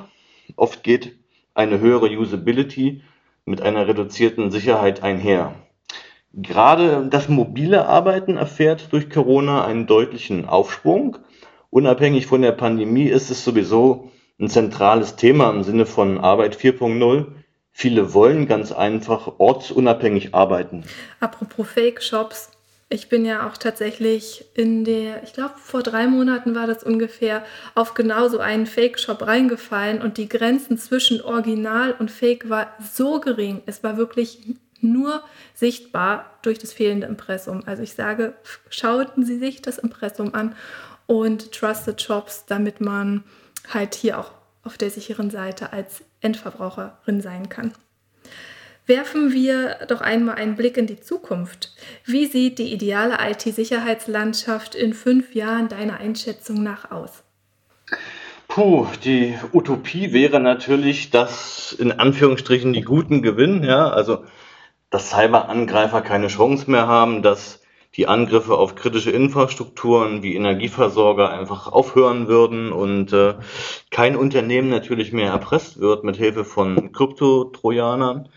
Oft 0.55 0.83
geht 0.83 1.17
eine 1.53 1.79
höhere 1.79 2.09
Usability 2.09 3.01
mit 3.45 3.62
einer 3.62 3.88
reduzierten 3.88 4.49
Sicherheit 4.51 5.03
einher. 5.03 5.55
Gerade 6.31 7.07
das 7.09 7.29
mobile 7.29 7.88
Arbeiten 7.88 8.38
erfährt 8.38 8.91
durch 8.91 9.09
Corona 9.09 9.65
einen 9.65 9.86
deutlichen 9.86 10.47
Aufschwung. 10.47 11.17
Unabhängig 11.69 12.27
von 12.27 12.41
der 12.41 12.53
Pandemie 12.53 13.05
ist 13.05 13.29
es 13.29 13.43
sowieso 13.43 14.12
ein 14.39 14.47
zentrales 14.47 15.15
Thema 15.15 15.51
im 15.51 15.63
Sinne 15.63 15.86
von 15.86 16.17
Arbeit 16.19 16.55
4.0 16.55 17.27
Viele 17.75 18.13
wollen 18.13 18.47
ganz 18.47 18.71
einfach 18.71 19.39
ortsunabhängig 19.39 20.36
arbeiten. 20.36 20.83
Apropos 21.19 21.67
Fake-Shops. 21.67 22.51
Ich 22.88 23.09
bin 23.09 23.25
ja 23.25 23.47
auch 23.47 23.57
tatsächlich 23.57 24.45
in 24.53 24.86
der, 24.86 25.23
ich 25.23 25.33
glaube, 25.33 25.55
vor 25.57 25.81
drei 25.81 26.05
Monaten 26.05 26.53
war 26.53 26.67
das 26.67 26.83
ungefähr, 26.83 27.43
auf 27.73 27.95
genau 27.95 28.29
so 28.29 28.38
einen 28.38 28.67
Fake-Shop 28.67 29.25
reingefallen 29.25 30.03
und 30.03 30.17
die 30.17 30.29
Grenzen 30.29 30.77
zwischen 30.77 31.19
Original 31.21 31.95
und 31.97 32.12
Fake 32.12 32.49
war 32.49 32.71
so 32.79 33.19
gering. 33.19 33.63
Es 33.65 33.83
war 33.83 33.97
wirklich 33.97 34.38
nur 34.79 35.23
sichtbar 35.55 36.38
durch 36.43 36.59
das 36.59 36.73
fehlende 36.73 37.07
Impressum. 37.07 37.63
Also 37.65 37.81
ich 37.81 37.93
sage, 37.93 38.36
schauten 38.69 39.25
Sie 39.25 39.39
sich 39.39 39.63
das 39.63 39.79
Impressum 39.79 40.36
an 40.36 40.55
und 41.07 41.51
Trusted 41.51 41.99
Shops, 41.99 42.45
damit 42.45 42.81
man 42.81 43.23
halt 43.73 43.95
hier 43.95 44.19
auch 44.19 44.31
auf 44.63 44.77
der 44.77 44.91
sicheren 44.91 45.31
Seite 45.31 45.73
als 45.73 46.03
Endverbraucherin 46.23 47.21
sein 47.21 47.49
kann. 47.49 47.73
Werfen 48.86 49.31
wir 49.31 49.77
doch 49.88 50.01
einmal 50.01 50.36
einen 50.36 50.55
Blick 50.55 50.75
in 50.75 50.88
die 50.88 50.99
Zukunft. 50.99 51.73
Wie 52.05 52.25
sieht 52.25 52.59
die 52.59 52.73
ideale 52.73 53.17
IT-Sicherheitslandschaft 53.29 54.75
in 54.75 54.93
fünf 54.93 55.36
Jahren 55.36 55.69
deiner 55.69 55.99
Einschätzung 55.99 56.63
nach 56.63 56.91
aus? 56.91 57.23
Puh, 58.49 58.86
die 59.03 59.36
Utopie 59.53 60.12
wäre 60.12 60.39
natürlich, 60.39 61.09
dass 61.09 61.71
in 61.71 61.91
Anführungsstrichen 61.93 62.73
die 62.73 62.81
Guten 62.81 63.21
gewinnen, 63.21 63.63
ja, 63.63 63.89
also 63.89 64.25
dass 64.89 65.09
Cyberangreifer 65.09 66.01
keine 66.01 66.27
Chance 66.27 66.69
mehr 66.69 66.86
haben, 66.86 67.23
dass 67.23 67.62
die 67.95 68.08
Angriffe 68.08 68.58
auf 68.58 68.75
kritische 68.75 69.12
Infrastrukturen 69.12 70.23
wie 70.23 70.36
Energieversorger 70.36 71.29
einfach 71.29 71.67
aufhören 71.67 72.27
würden 72.27 72.71
und 72.71 73.13
äh, 73.13 73.36
kein 73.91 74.15
Unternehmen 74.15 74.69
natürlich 74.69 75.12
mehr 75.12 75.32
erpresst 75.32 75.79
wird 75.79 76.03
mit 76.03 76.15
Hilfe 76.15 76.43
von 76.43 76.91
Kryptotrojanern, 76.91 78.29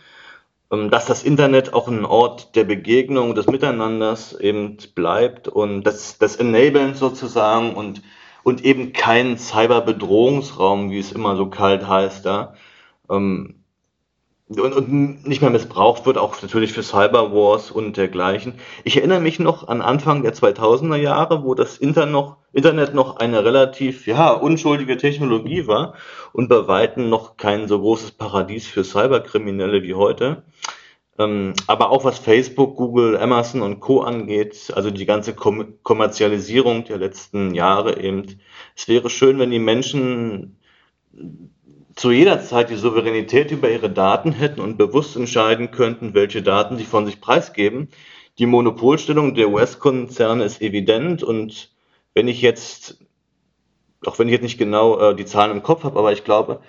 ähm, 0.70 0.90
dass 0.90 1.06
das 1.06 1.22
Internet 1.22 1.72
auch 1.72 1.88
ein 1.88 2.04
Ort 2.04 2.54
der 2.54 2.64
Begegnung, 2.64 3.34
des 3.34 3.46
Miteinanders 3.46 4.38
eben 4.38 4.76
bleibt 4.94 5.48
und 5.48 5.84
das, 5.84 6.18
das 6.18 6.36
Enablen 6.36 6.94
sozusagen 6.94 7.74
und 7.74 8.02
und 8.46 8.64
eben 8.64 8.92
kein 8.92 9.38
Cyberbedrohungsraum, 9.38 10.92
wie 10.92 11.00
es 11.00 11.10
immer 11.10 11.34
so 11.34 11.50
kalt 11.50 11.88
heißt, 11.88 12.24
da. 12.24 12.54
Ähm, 13.10 13.55
und, 14.48 14.72
und 14.72 15.26
nicht 15.26 15.40
mehr 15.40 15.50
missbraucht 15.50 16.06
wird, 16.06 16.18
auch 16.18 16.40
natürlich 16.40 16.72
für 16.72 16.82
Cyberwars 16.82 17.70
und 17.70 17.96
dergleichen. 17.96 18.54
Ich 18.84 18.96
erinnere 18.96 19.20
mich 19.20 19.40
noch 19.40 19.66
an 19.66 19.82
Anfang 19.82 20.22
der 20.22 20.34
2000er 20.34 20.96
Jahre, 20.96 21.42
wo 21.44 21.54
das 21.54 21.78
Internet 21.78 22.12
noch, 22.12 22.36
Internet 22.52 22.94
noch 22.94 23.16
eine 23.16 23.44
relativ 23.44 24.06
ja, 24.06 24.30
unschuldige 24.30 24.96
Technologie 24.96 25.66
war 25.66 25.94
und 26.32 26.48
bei 26.48 26.68
Weitem 26.68 27.08
noch 27.08 27.36
kein 27.36 27.66
so 27.66 27.80
großes 27.80 28.12
Paradies 28.12 28.66
für 28.68 28.84
Cyberkriminelle 28.84 29.82
wie 29.82 29.94
heute. 29.94 30.44
Ähm, 31.18 31.54
aber 31.66 31.90
auch 31.90 32.04
was 32.04 32.18
Facebook, 32.18 32.76
Google, 32.76 33.16
Amazon 33.16 33.62
und 33.62 33.80
Co. 33.80 34.02
angeht, 34.02 34.70
also 34.74 34.90
die 34.90 35.06
ganze 35.06 35.34
Kom 35.34 35.74
Kommerzialisierung 35.82 36.84
der 36.84 36.98
letzten 36.98 37.54
Jahre 37.54 38.00
eben. 38.00 38.40
Es 38.76 38.86
wäre 38.86 39.10
schön, 39.10 39.38
wenn 39.38 39.50
die 39.50 39.58
Menschen 39.58 40.58
zu 41.96 42.10
jeder 42.10 42.40
Zeit 42.40 42.70
die 42.70 42.76
Souveränität 42.76 43.50
über 43.50 43.70
ihre 43.70 43.90
Daten 43.90 44.32
hätten 44.32 44.60
und 44.60 44.76
bewusst 44.76 45.16
entscheiden 45.16 45.70
könnten, 45.70 46.14
welche 46.14 46.42
Daten 46.42 46.76
sie 46.76 46.84
von 46.84 47.06
sich 47.06 47.20
preisgeben. 47.20 47.88
Die 48.38 48.46
Monopolstellung 48.46 49.34
der 49.34 49.48
US-Konzerne 49.48 50.44
ist 50.44 50.60
evident 50.60 51.22
und 51.22 51.72
wenn 52.14 52.28
ich 52.28 52.42
jetzt, 52.42 52.98
auch 54.04 54.18
wenn 54.18 54.28
ich 54.28 54.32
jetzt 54.32 54.42
nicht 54.42 54.58
genau 54.58 54.98
äh, 54.98 55.16
die 55.16 55.24
Zahlen 55.24 55.50
im 55.52 55.62
Kopf 55.62 55.84
habe, 55.84 55.98
aber 55.98 56.12
ich 56.12 56.22
glaube, 56.22 56.60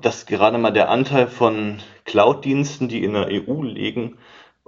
dass 0.00 0.26
gerade 0.26 0.56
mal 0.58 0.70
der 0.70 0.88
Anteil 0.88 1.26
von 1.26 1.80
Cloud-Diensten, 2.04 2.88
die 2.88 3.02
in 3.02 3.14
der 3.14 3.26
EU 3.26 3.62
liegen, 3.62 4.18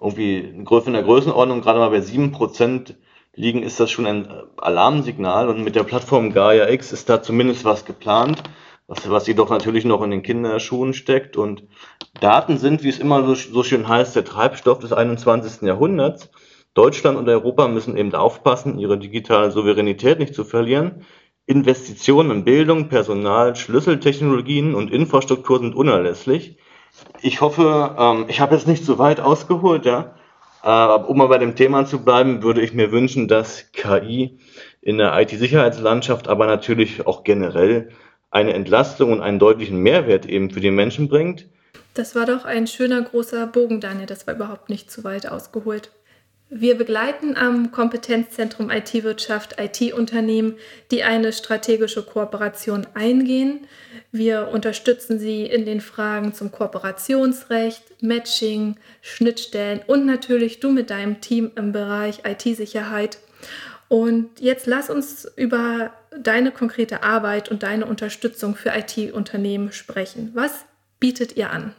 irgendwie 0.00 0.64
von 0.66 0.92
der 0.92 1.04
Größenordnung 1.04 1.60
gerade 1.60 1.78
mal 1.78 1.90
bei 1.90 1.98
7% 1.98 2.94
liegen, 3.34 3.62
ist 3.62 3.78
das 3.78 3.90
schon 3.90 4.06
ein 4.06 4.28
Alarmsignal. 4.56 5.48
Und 5.48 5.62
mit 5.62 5.76
der 5.76 5.84
Plattform 5.84 6.32
Gaia 6.32 6.68
X 6.70 6.92
ist 6.92 7.08
da 7.08 7.22
zumindest 7.22 7.64
was 7.64 7.84
geplant, 7.84 8.42
was, 8.88 9.08
was 9.10 9.26
jedoch 9.26 9.50
natürlich 9.50 9.84
noch 9.84 10.02
in 10.02 10.10
den 10.10 10.22
Kinderschuhen 10.22 10.94
steckt. 10.94 11.36
Und 11.36 11.64
Daten 12.20 12.58
sind, 12.58 12.82
wie 12.82 12.88
es 12.88 12.98
immer 12.98 13.24
so, 13.26 13.34
so 13.34 13.62
schön 13.62 13.88
heißt, 13.88 14.14
der 14.14 14.24
Treibstoff 14.24 14.78
des 14.78 14.92
21. 14.92 15.62
Jahrhunderts. 15.62 16.30
Deutschland 16.74 17.16
und 17.16 17.28
Europa 17.28 17.68
müssen 17.68 17.96
eben 17.96 18.14
aufpassen, 18.14 18.78
ihre 18.78 18.98
digitale 18.98 19.50
Souveränität 19.50 20.18
nicht 20.18 20.34
zu 20.34 20.44
verlieren. 20.44 21.06
Investitionen 21.46 22.30
in 22.30 22.44
Bildung, 22.44 22.88
Personal, 22.88 23.56
Schlüsseltechnologien 23.56 24.74
und 24.74 24.90
Infrastruktur 24.90 25.60
sind 25.60 25.74
unerlässlich. 25.74 26.58
Ich 27.22 27.40
hoffe, 27.40 27.94
ähm, 27.98 28.26
ich 28.28 28.40
habe 28.40 28.54
jetzt 28.54 28.66
nicht 28.66 28.84
so 28.84 28.98
weit 28.98 29.20
ausgeholt, 29.20 29.86
ja. 29.86 30.14
Äh, 30.62 30.98
um 31.04 31.18
mal 31.18 31.28
bei 31.28 31.38
dem 31.38 31.54
Thema 31.54 31.86
zu 31.86 32.04
bleiben, 32.04 32.42
würde 32.42 32.60
ich 32.60 32.74
mir 32.74 32.90
wünschen, 32.90 33.28
dass 33.28 33.70
KI 33.72 34.38
in 34.82 34.98
der 34.98 35.18
IT-Sicherheitslandschaft, 35.18 36.28
aber 36.28 36.46
natürlich 36.46 37.06
auch 37.06 37.24
generell 37.24 37.90
eine 38.30 38.52
Entlastung 38.52 39.12
und 39.12 39.20
einen 39.20 39.38
deutlichen 39.38 39.78
Mehrwert 39.78 40.26
eben 40.26 40.50
für 40.50 40.60
die 40.60 40.70
Menschen 40.70 41.08
bringt. 41.08 41.46
Das 41.94 42.14
war 42.14 42.26
doch 42.26 42.44
ein 42.44 42.66
schöner 42.66 43.00
großer 43.02 43.46
Bogen, 43.46 43.80
Daniel. 43.80 44.06
Das 44.06 44.26
war 44.26 44.34
überhaupt 44.34 44.68
nicht 44.68 44.90
zu 44.90 45.04
weit 45.04 45.26
ausgeholt. 45.26 45.90
Wir 46.48 46.76
begleiten 46.76 47.36
am 47.36 47.72
Kompetenzzentrum 47.72 48.70
IT-Wirtschaft 48.70 49.56
IT-Unternehmen, 49.58 50.54
die 50.92 51.02
eine 51.02 51.32
strategische 51.32 52.04
Kooperation 52.04 52.86
eingehen. 52.94 53.66
Wir 54.12 54.48
unterstützen 54.52 55.18
sie 55.18 55.42
in 55.44 55.64
den 55.64 55.80
Fragen 55.80 56.34
zum 56.34 56.52
Kooperationsrecht, 56.52 58.00
Matching, 58.00 58.76
Schnittstellen 59.02 59.80
und 59.88 60.06
natürlich 60.06 60.60
du 60.60 60.70
mit 60.70 60.90
deinem 60.90 61.20
Team 61.20 61.50
im 61.56 61.72
Bereich 61.72 62.20
IT-Sicherheit. 62.24 63.18
Und 63.88 64.40
jetzt 64.40 64.66
lass 64.66 64.90
uns 64.90 65.30
über 65.36 65.90
deine 66.18 66.50
konkrete 66.50 67.02
Arbeit 67.02 67.50
und 67.50 67.62
deine 67.62 67.86
Unterstützung 67.86 68.56
für 68.56 68.70
IT-Unternehmen 68.70 69.72
sprechen. 69.72 70.32
Was 70.34 70.64
bietet 70.98 71.36
ihr 71.36 71.50
an? 71.50 71.72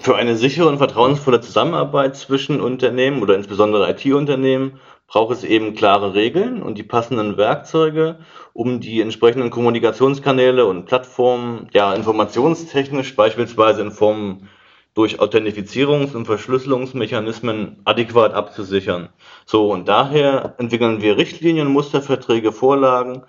Für 0.00 0.16
eine 0.16 0.36
sichere 0.36 0.66
und 0.68 0.78
vertrauensvolle 0.78 1.42
Zusammenarbeit 1.42 2.16
zwischen 2.16 2.60
Unternehmen 2.60 3.20
oder 3.20 3.34
insbesondere 3.34 3.90
IT-Unternehmen 3.90 4.80
braucht 5.06 5.36
es 5.36 5.44
eben 5.44 5.74
klare 5.74 6.14
Regeln 6.14 6.62
und 6.62 6.78
die 6.78 6.84
passenden 6.84 7.36
Werkzeuge, 7.36 8.20
um 8.54 8.80
die 8.80 9.02
entsprechenden 9.02 9.50
Kommunikationskanäle 9.50 10.64
und 10.64 10.86
Plattformen 10.86 11.68
ja 11.72 11.92
informationstechnisch 11.92 13.14
beispielsweise 13.14 13.82
in 13.82 13.90
Form 13.90 14.48
durch 14.94 15.20
Authentifizierungs- 15.20 16.14
und 16.14 16.26
Verschlüsselungsmechanismen 16.26 17.80
adäquat 17.84 18.34
abzusichern. 18.34 19.08
So, 19.46 19.70
und 19.70 19.88
daher 19.88 20.54
entwickeln 20.58 21.00
wir 21.00 21.16
Richtlinien, 21.16 21.68
Musterverträge, 21.68 22.52
Vorlagen, 22.52 23.22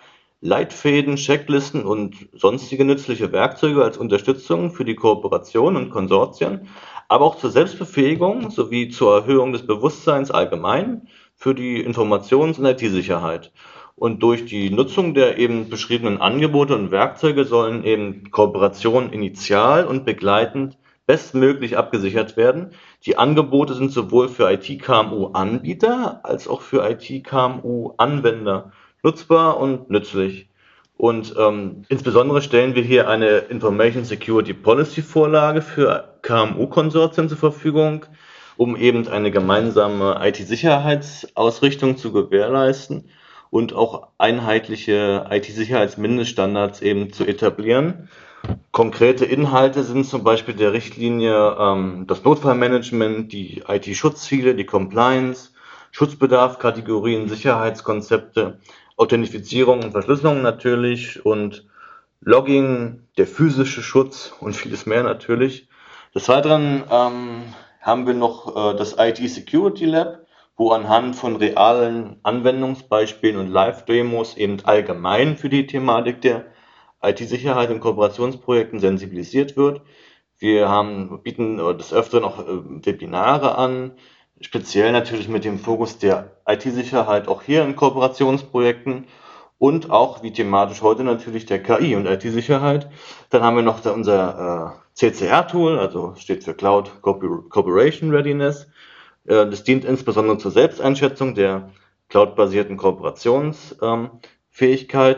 Leitfäden, 0.44 1.18
Checklisten 1.18 1.84
und 1.84 2.16
sonstige 2.34 2.84
nützliche 2.84 3.32
Werkzeuge 3.32 3.84
als 3.84 4.00
Unterstützung 4.00 4.72
für 4.72 4.86
die 4.86 4.96
Kooperation 4.96 5.76
und 5.76 5.92
Konsortien, 5.92 6.68
aber 7.08 7.26
auch 7.26 7.38
zur 7.38 7.52
Selbstbefähigung 7.52 8.50
sowie 8.50 8.90
zur 8.90 9.14
Erhöhung 9.14 9.54
des 9.54 9.68
Bewusstseins 9.68 10.32
allgemein 10.32 11.08
für 11.36 11.54
die 11.54 11.86
Informations- 11.86 12.58
und 12.58 12.66
IT-Sicherheit. 12.66 13.52
Und 13.96 14.24
durch 14.24 14.46
die 14.46 14.72
Nutzung 14.72 15.14
der 15.14 15.38
eben 15.38 15.70
beschriebenen 15.70 16.20
Angebote 16.20 16.74
und 16.74 16.90
Werkzeuge 16.90 17.46
sollen 17.46 17.84
eben 17.84 18.32
Kooperationen 18.32 19.14
initial 19.14 19.86
und 19.86 20.06
begleitend 20.06 20.80
bestmöglich 21.12 21.78
abgesichert 21.78 22.38
werden. 22.38 22.72
Die 23.06 23.18
Angebote 23.18 23.74
sind 23.74 23.92
sowohl 23.92 24.30
für 24.30 24.50
IT-KMU-Anbieter 24.50 26.22
als 26.24 26.48
auch 26.48 26.62
für 26.62 26.90
IT-KMU-Anwender 26.90 28.72
nutzbar 29.04 29.60
und 29.60 29.90
nützlich. 29.90 30.48
Und 30.96 31.36
ähm, 31.38 31.84
insbesondere 31.90 32.42
stellen 32.42 32.76
wir 32.76 32.84
hier 32.84 33.10
eine 33.10 33.40
Information 33.40 34.06
Security 34.06 34.54
Policy 34.54 35.02
Vorlage 35.02 35.62
für 35.62 36.18
KMU-Konsortien 36.22 37.28
zur 37.28 37.38
Verfügung, 37.38 38.06
um 38.56 38.78
eben 38.78 39.06
eine 39.10 39.32
gemeinsame 39.32 40.18
IT-Sicherheitsausrichtung 40.22 41.98
zu 41.98 42.14
gewährleisten 42.14 43.10
und 43.50 43.74
auch 43.74 44.08
einheitliche 44.18 45.26
IT-Sicherheitsmindeststandards 45.30 46.82
eben 46.82 47.12
zu 47.12 47.26
etablieren. 47.26 48.08
Konkrete 48.72 49.26
Inhalte 49.26 49.84
sind 49.84 50.06
zum 50.06 50.24
Beispiel 50.24 50.56
der 50.56 50.74
Richtlinie 50.74 51.56
ähm, 51.60 52.06
das 52.08 52.24
Notfallmanagement, 52.24 53.32
die 53.32 53.64
IT-Schutzziele, 53.68 54.56
die 54.56 54.66
Compliance, 54.66 55.52
Schutzbedarf, 55.92 56.58
Kategorien, 56.58 57.28
Sicherheitskonzepte, 57.28 58.60
Authentifizierung 58.98 59.84
und 59.84 59.92
Verschlüsselung 59.92 60.42
natürlich 60.42 61.26
und 61.26 61.68
Logging, 62.22 63.08
der 63.18 63.28
physische 63.28 63.82
Schutz 63.82 64.34
und 64.40 64.56
vieles 64.56 64.86
mehr 64.86 65.04
natürlich. 65.04 65.68
Des 66.16 66.30
Weiteren 66.30 66.84
ähm, 66.90 67.44
haben 67.82 68.08
wir 68.08 68.14
noch 68.14 68.74
äh, 68.74 68.78
das 68.78 68.96
IT 68.98 69.18
Security 69.18 69.86
Lab, 69.86 70.26
wo 70.56 70.72
anhand 70.72 71.16
von 71.16 71.36
realen 71.36 72.18
Anwendungsbeispielen 72.24 73.38
und 73.38 73.48
Live-Demos 73.48 74.38
eben 74.38 74.64
allgemein 74.64 75.36
für 75.36 75.50
die 75.50 75.66
Thematik 75.66 76.22
der 76.22 76.46
IT-Sicherheit 77.04 77.70
in 77.70 77.80
Kooperationsprojekten 77.80 78.80
sensibilisiert 78.80 79.58
wird. 79.58 79.82
Wir 80.40 80.70
haben, 80.70 81.22
bieten 81.24 81.58
des 81.78 81.94
Öfteren 81.94 82.24
auch 82.24 82.40
äh, 82.40 82.86
Webinare 82.86 83.58
an, 83.58 83.92
speziell 84.40 84.92
natürlich 84.92 85.28
mit 85.28 85.46
dem 85.46 85.60
Fokus 85.60 85.98
der 86.00 86.38
IT-Sicherheit 86.48 87.28
auch 87.28 87.44
hier 87.44 87.64
in 87.64 87.76
Kooperationsprojekten 87.76 89.06
und 89.60 89.92
auch 89.92 90.24
wie 90.24 90.34
thematisch 90.34 90.82
heute 90.82 91.04
natürlich 91.04 91.46
der 91.46 91.62
KI 91.62 91.96
und 91.96 92.08
IT-Sicherheit. 92.08 92.90
Dann 93.30 93.44
haben 93.44 93.56
wir 93.56 93.64
noch 93.64 93.86
unser 93.86 94.76
äh, 94.76 94.92
CCR-Tool, 94.96 95.78
also 95.78 96.16
steht 96.16 96.44
für 96.44 96.56
Cloud 96.56 97.02
Cooperation 97.02 98.10
Readiness. 98.10 98.68
Äh, 99.26 99.46
das 99.46 99.64
dient 99.64 99.86
insbesondere 99.86 100.40
zur 100.40 100.50
Selbsteinschätzung 100.50 101.36
der 101.36 101.70
cloud-basierten 102.10 102.78
Kooperationsfähigkeiten 102.78 103.88
ähm, 103.88 104.10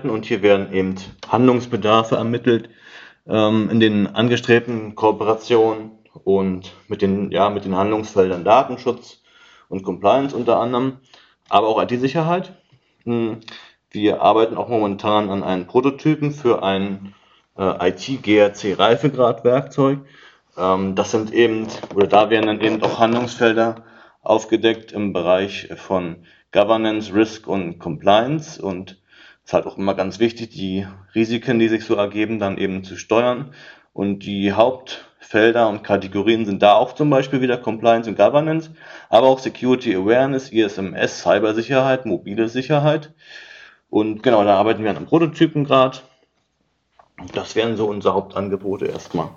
und 0.10 0.26
hier 0.26 0.41
werden 0.41 0.74
eben 0.74 0.96
Handlungsbedarfe 1.28 2.15
ermittelt 2.15 2.69
ähm, 3.28 3.69
in 3.69 3.80
den 3.80 4.08
angestrebten 4.08 4.96
Kooperationen 4.96 5.91
und 6.24 6.74
mit 6.88 7.02
den, 7.02 7.32
ja, 7.32 7.50
mit 7.50 7.65
den 7.65 7.76
Handlungsfeldern 7.76 8.43
Datenschutz 8.43 9.24
und 9.69 9.82
Compliance 9.84 10.36
unter 10.36 10.60
anderem, 10.60 10.98
aber 11.50 11.67
auch 11.67 11.82
IT-Sicherheit. 11.82 12.54
Hm, 13.06 13.39
Wir 13.91 14.22
arbeiten 14.22 14.56
auch 14.56 14.69
momentan 14.69 15.30
an 15.30 15.43
einem 15.43 15.67
Prototypen 15.67 16.32
für 16.32 16.63
ein 16.63 17.13
äh, 17.58 17.89
IT-GRC-Reifegradwerkzeug. 17.89 20.00
Ähm, 20.58 20.96
das 20.96 21.12
sind 21.12 21.34
eben, 21.34 21.67
oder 21.93 22.08
da 22.08 22.30
werden 22.30 22.48
dann 22.48 22.62
eben 22.62 22.82
auch 22.84 23.00
Handlungsfelder 23.00 23.84
aufgedeckt 24.22 24.93
im 24.93 25.13
Bereich 25.13 25.69
von 25.76 26.26
Governance, 26.52 27.13
Risk 27.13 27.48
und 27.48 27.80
Compliance 27.80 28.62
und 28.62 29.02
ist 29.46 29.54
halt 29.54 29.66
auch 29.66 29.78
immer 29.78 29.94
ganz 29.94 30.20
wichtig, 30.20 30.50
die 30.50 30.88
Risiken, 31.14 31.60
die 31.60 31.68
sich 31.68 31.86
so 31.86 31.96
ergeben, 31.96 32.40
dann 32.40 32.58
eben 32.58 32.84
zu 32.84 32.96
steuern. 32.96 33.54
Und 33.92 34.20
die 34.20 34.54
Hauptfelder 34.54 35.70
und 35.70 35.84
Kategorien 35.84 36.46
sind 36.46 36.64
da 36.64 36.74
auch 36.74 36.94
zum 36.94 37.10
Beispiel 37.10 37.42
wieder 37.42 37.58
Compliance 37.58 38.10
und 38.10 38.16
Governance, 38.16 38.72
aber 39.10 39.28
auch 39.28 39.40
Security 39.40 39.96
Awareness, 39.96 40.50
ISMS, 40.50 41.22
Cybersicherheit, 41.22 42.06
mobile 42.06 42.48
Sicherheit. 42.50 43.12
Und 43.90 44.24
genau, 44.24 44.44
da 44.44 44.56
arbeiten 44.56 44.84
wir 44.84 44.90
an 44.90 44.98
einem 44.98 45.06
Prototypen 45.06 45.66
gerade. 45.66 46.00
Das 47.34 47.56
wären 47.56 47.78
so 47.78 47.86
unsere 47.86 48.16
Hauptangebote 48.16 48.86
erstmal. 48.86 49.30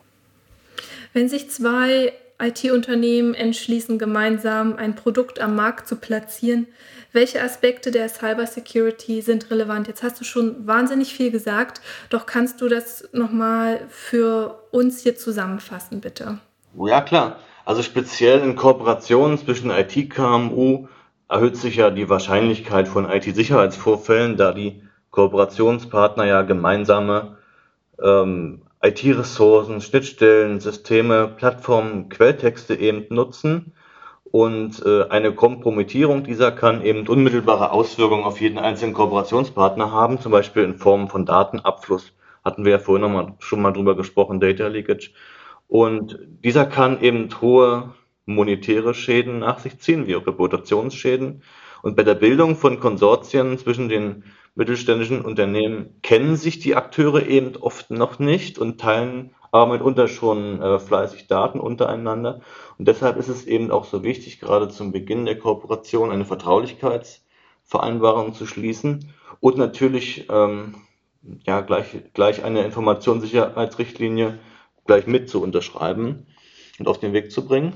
Wenn 1.13 1.29
sich 1.29 1.51
zwei 1.51 2.13
IT-Unternehmen 2.41 3.35
entschließen, 3.35 3.99
gemeinsam 3.99 4.77
ein 4.77 4.95
Produkt 4.95 5.41
am 5.41 5.55
Markt 5.55 5.89
zu 5.89 5.97
platzieren, 5.97 6.67
welche 7.13 7.43
Aspekte 7.43 7.91
der 7.91 8.09
Cybersecurity 8.11 9.23
sind 9.23 9.51
relevant? 9.51 9.89
Jetzt 9.89 10.03
hast 10.03 10.21
du 10.21 10.25
schon 10.25 10.67
wahnsinnig 10.67 11.15
viel 11.15 11.31
gesagt, 11.31 11.81
doch 12.11 12.27
kannst 12.27 12.61
du 12.61 12.69
das 12.69 13.09
nochmal 13.13 13.81
für 13.89 14.63
uns 14.71 15.03
hier 15.03 15.17
zusammenfassen, 15.17 16.03
bitte? 16.03 16.39
Ja, 16.79 17.01
klar. 17.01 17.39
Also 17.65 17.83
speziell 17.83 18.41
in 18.41 18.55
Kooperationen 18.55 19.39
zwischen 19.39 19.71
IT-KMU 19.71 20.89
erhöht 21.29 21.57
sich 21.57 21.77
ja 21.77 21.91
die 21.91 22.09
Wahrscheinlichkeit 22.09 22.87
von 22.87 23.11
IT-Sicherheitsvorfällen, 23.11 24.37
da 24.37 24.53
die 24.53 24.83
Kooperationspartner 25.11 26.27
ja 26.27 26.43
gemeinsame 26.43 27.39
ähm, 28.01 28.63
IT-Ressourcen, 28.87 29.81
Schnittstellen, 29.81 30.61
Systeme, 30.61 31.29
Plattformen, 31.29 32.09
Quelltexte 32.09 32.75
eben 32.75 33.07
nutzen. 33.15 33.73
Und 34.25 34.85
äh, 34.85 35.05
eine 35.09 35.35
Kompromittierung 35.35 36.25
dieser 36.25 36.53
kann 36.53 36.83
eben 36.83 37.07
unmittelbare 37.09 37.71
Auswirkungen 37.71 38.25
auf 38.25 38.41
jeden 38.41 38.59
einzelnen 38.59 38.95
Kooperationspartner 38.95 39.93
haben, 39.93 40.21
zum 40.21 40.33
Beispiel 40.33 40.63
in 40.63 40.77
Form 40.77 41.09
von 41.09 41.25
Datenabfluss. 41.25 42.13
Hatten 42.45 42.65
wir 42.65 42.73
ja 42.73 42.79
vorhin 42.79 43.03
noch 43.03 43.11
mal, 43.11 43.35
schon 43.39 43.63
mal 43.63 43.73
drüber 43.73 43.97
gesprochen, 43.97 44.41
Data 44.41 44.67
Leakage. 44.69 45.11
Und 45.69 46.19
dieser 46.45 46.67
kann 46.67 47.01
eben 47.01 47.29
hohe 47.41 47.95
monetäre 48.25 48.95
Schäden 48.95 49.39
nach 49.41 49.59
sich 49.59 49.79
ziehen, 49.79 50.07
wie 50.07 50.17
auch 50.17 50.27
Reputationsschäden. 50.27 51.43
Und 51.83 51.97
bei 51.97 52.03
der 52.03 52.15
Bildung 52.15 52.57
von 52.57 52.81
Konsortien 52.81 53.59
zwischen 53.59 53.89
den 53.89 54.25
mittelständischen 54.57 55.25
Unternehmen 55.25 56.01
kennen 56.03 56.37
sich 56.37 56.59
die 56.59 56.75
Akteure 56.75 57.27
eben 57.27 57.57
oft 57.57 57.91
noch 57.91 58.19
nicht 58.19 58.59
und 58.59 58.81
teilen 58.81 59.35
aber 59.53 59.73
mitunter 59.73 60.09
schon 60.09 60.61
äh, 60.61 60.79
fleißig 60.79 61.29
Daten 61.29 61.61
untereinander. 61.61 62.41
Und 62.79 62.89
deshalb 62.89 63.17
ist 63.17 63.29
es 63.29 63.47
eben 63.47 63.71
auch 63.71 63.85
so 63.85 64.03
wichtig, 64.03 64.41
gerade 64.41 64.69
zum 64.69 64.93
Beginn 64.93 65.25
der 65.25 65.39
Kooperation 65.39 66.11
eine 66.11 66.25
Vertraulichkeitsvereinbarung 66.25 68.35
zu 68.35 68.47
schließen 68.47 69.13
und 69.41 69.57
natürlich 69.57 70.27
ähm, 70.31 70.75
ja, 71.47 71.61
gleich, 71.61 71.87
gleich 72.13 72.45
eine 72.45 72.65
Informationssicherheitsrichtlinie 72.65 74.39
gleich 74.87 75.07
mit 75.07 75.29
zu 75.29 75.43
unterschreiben 75.43 76.27
und 76.79 76.89
auf 76.89 76.99
den 76.99 77.13
Weg 77.13 77.31
zu 77.31 77.47
bringen. 77.47 77.75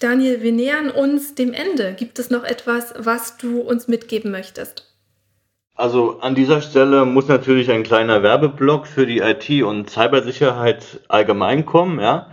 Daniel, 0.00 0.42
wir 0.42 0.52
nähern 0.52 0.90
uns 0.90 1.34
dem 1.34 1.52
Ende. 1.52 1.94
Gibt 1.94 2.18
es 2.18 2.30
noch 2.30 2.44
etwas, 2.44 2.94
was 2.96 3.36
du 3.36 3.60
uns 3.60 3.88
mitgeben 3.88 4.30
möchtest? 4.30 4.87
Also 5.78 6.18
an 6.22 6.34
dieser 6.34 6.60
Stelle 6.60 7.04
muss 7.04 7.28
natürlich 7.28 7.70
ein 7.70 7.84
kleiner 7.84 8.24
Werbeblock 8.24 8.88
für 8.88 9.06
die 9.06 9.20
IT- 9.20 9.62
und 9.62 9.88
Cybersicherheit 9.88 11.02
allgemein 11.06 11.66
kommen, 11.66 12.00
ja, 12.00 12.32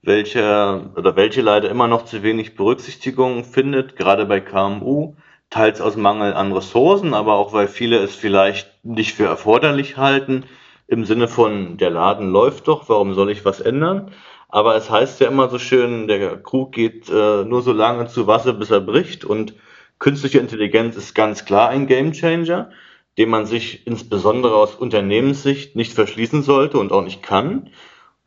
welche 0.00 0.90
oder 0.96 1.14
welche 1.14 1.42
leider 1.42 1.68
immer 1.68 1.88
noch 1.88 2.06
zu 2.06 2.22
wenig 2.22 2.56
Berücksichtigung 2.56 3.44
findet, 3.44 3.96
gerade 3.96 4.24
bei 4.24 4.40
KMU, 4.40 5.14
teils 5.50 5.82
aus 5.82 5.96
Mangel 5.96 6.32
an 6.32 6.54
Ressourcen, 6.54 7.12
aber 7.12 7.34
auch 7.34 7.52
weil 7.52 7.68
viele 7.68 7.98
es 7.98 8.14
vielleicht 8.14 8.82
nicht 8.82 9.14
für 9.14 9.26
erforderlich 9.26 9.98
halten, 9.98 10.44
im 10.86 11.04
Sinne 11.04 11.28
von 11.28 11.76
der 11.76 11.90
Laden 11.90 12.30
läuft 12.30 12.66
doch, 12.66 12.88
warum 12.88 13.12
soll 13.12 13.30
ich 13.30 13.44
was 13.44 13.60
ändern? 13.60 14.10
Aber 14.48 14.74
es 14.74 14.90
heißt 14.90 15.20
ja 15.20 15.28
immer 15.28 15.50
so 15.50 15.58
schön, 15.58 16.08
der 16.08 16.38
Krug 16.42 16.72
geht 16.72 17.10
äh, 17.10 17.44
nur 17.44 17.60
so 17.60 17.72
lange 17.72 18.06
zu 18.06 18.26
Wasser, 18.26 18.54
bis 18.54 18.70
er 18.70 18.80
bricht 18.80 19.26
und 19.26 19.52
künstliche 19.98 20.38
Intelligenz 20.38 20.96
ist 20.96 21.14
ganz 21.14 21.44
klar 21.44 21.68
ein 21.68 21.86
Gamechanger 21.86 22.70
dem 23.18 23.30
man 23.30 23.46
sich 23.46 23.86
insbesondere 23.86 24.56
aus 24.56 24.74
Unternehmenssicht 24.74 25.76
nicht 25.76 25.92
verschließen 25.92 26.42
sollte 26.42 26.78
und 26.78 26.92
auch 26.92 27.02
nicht 27.02 27.22
kann. 27.22 27.70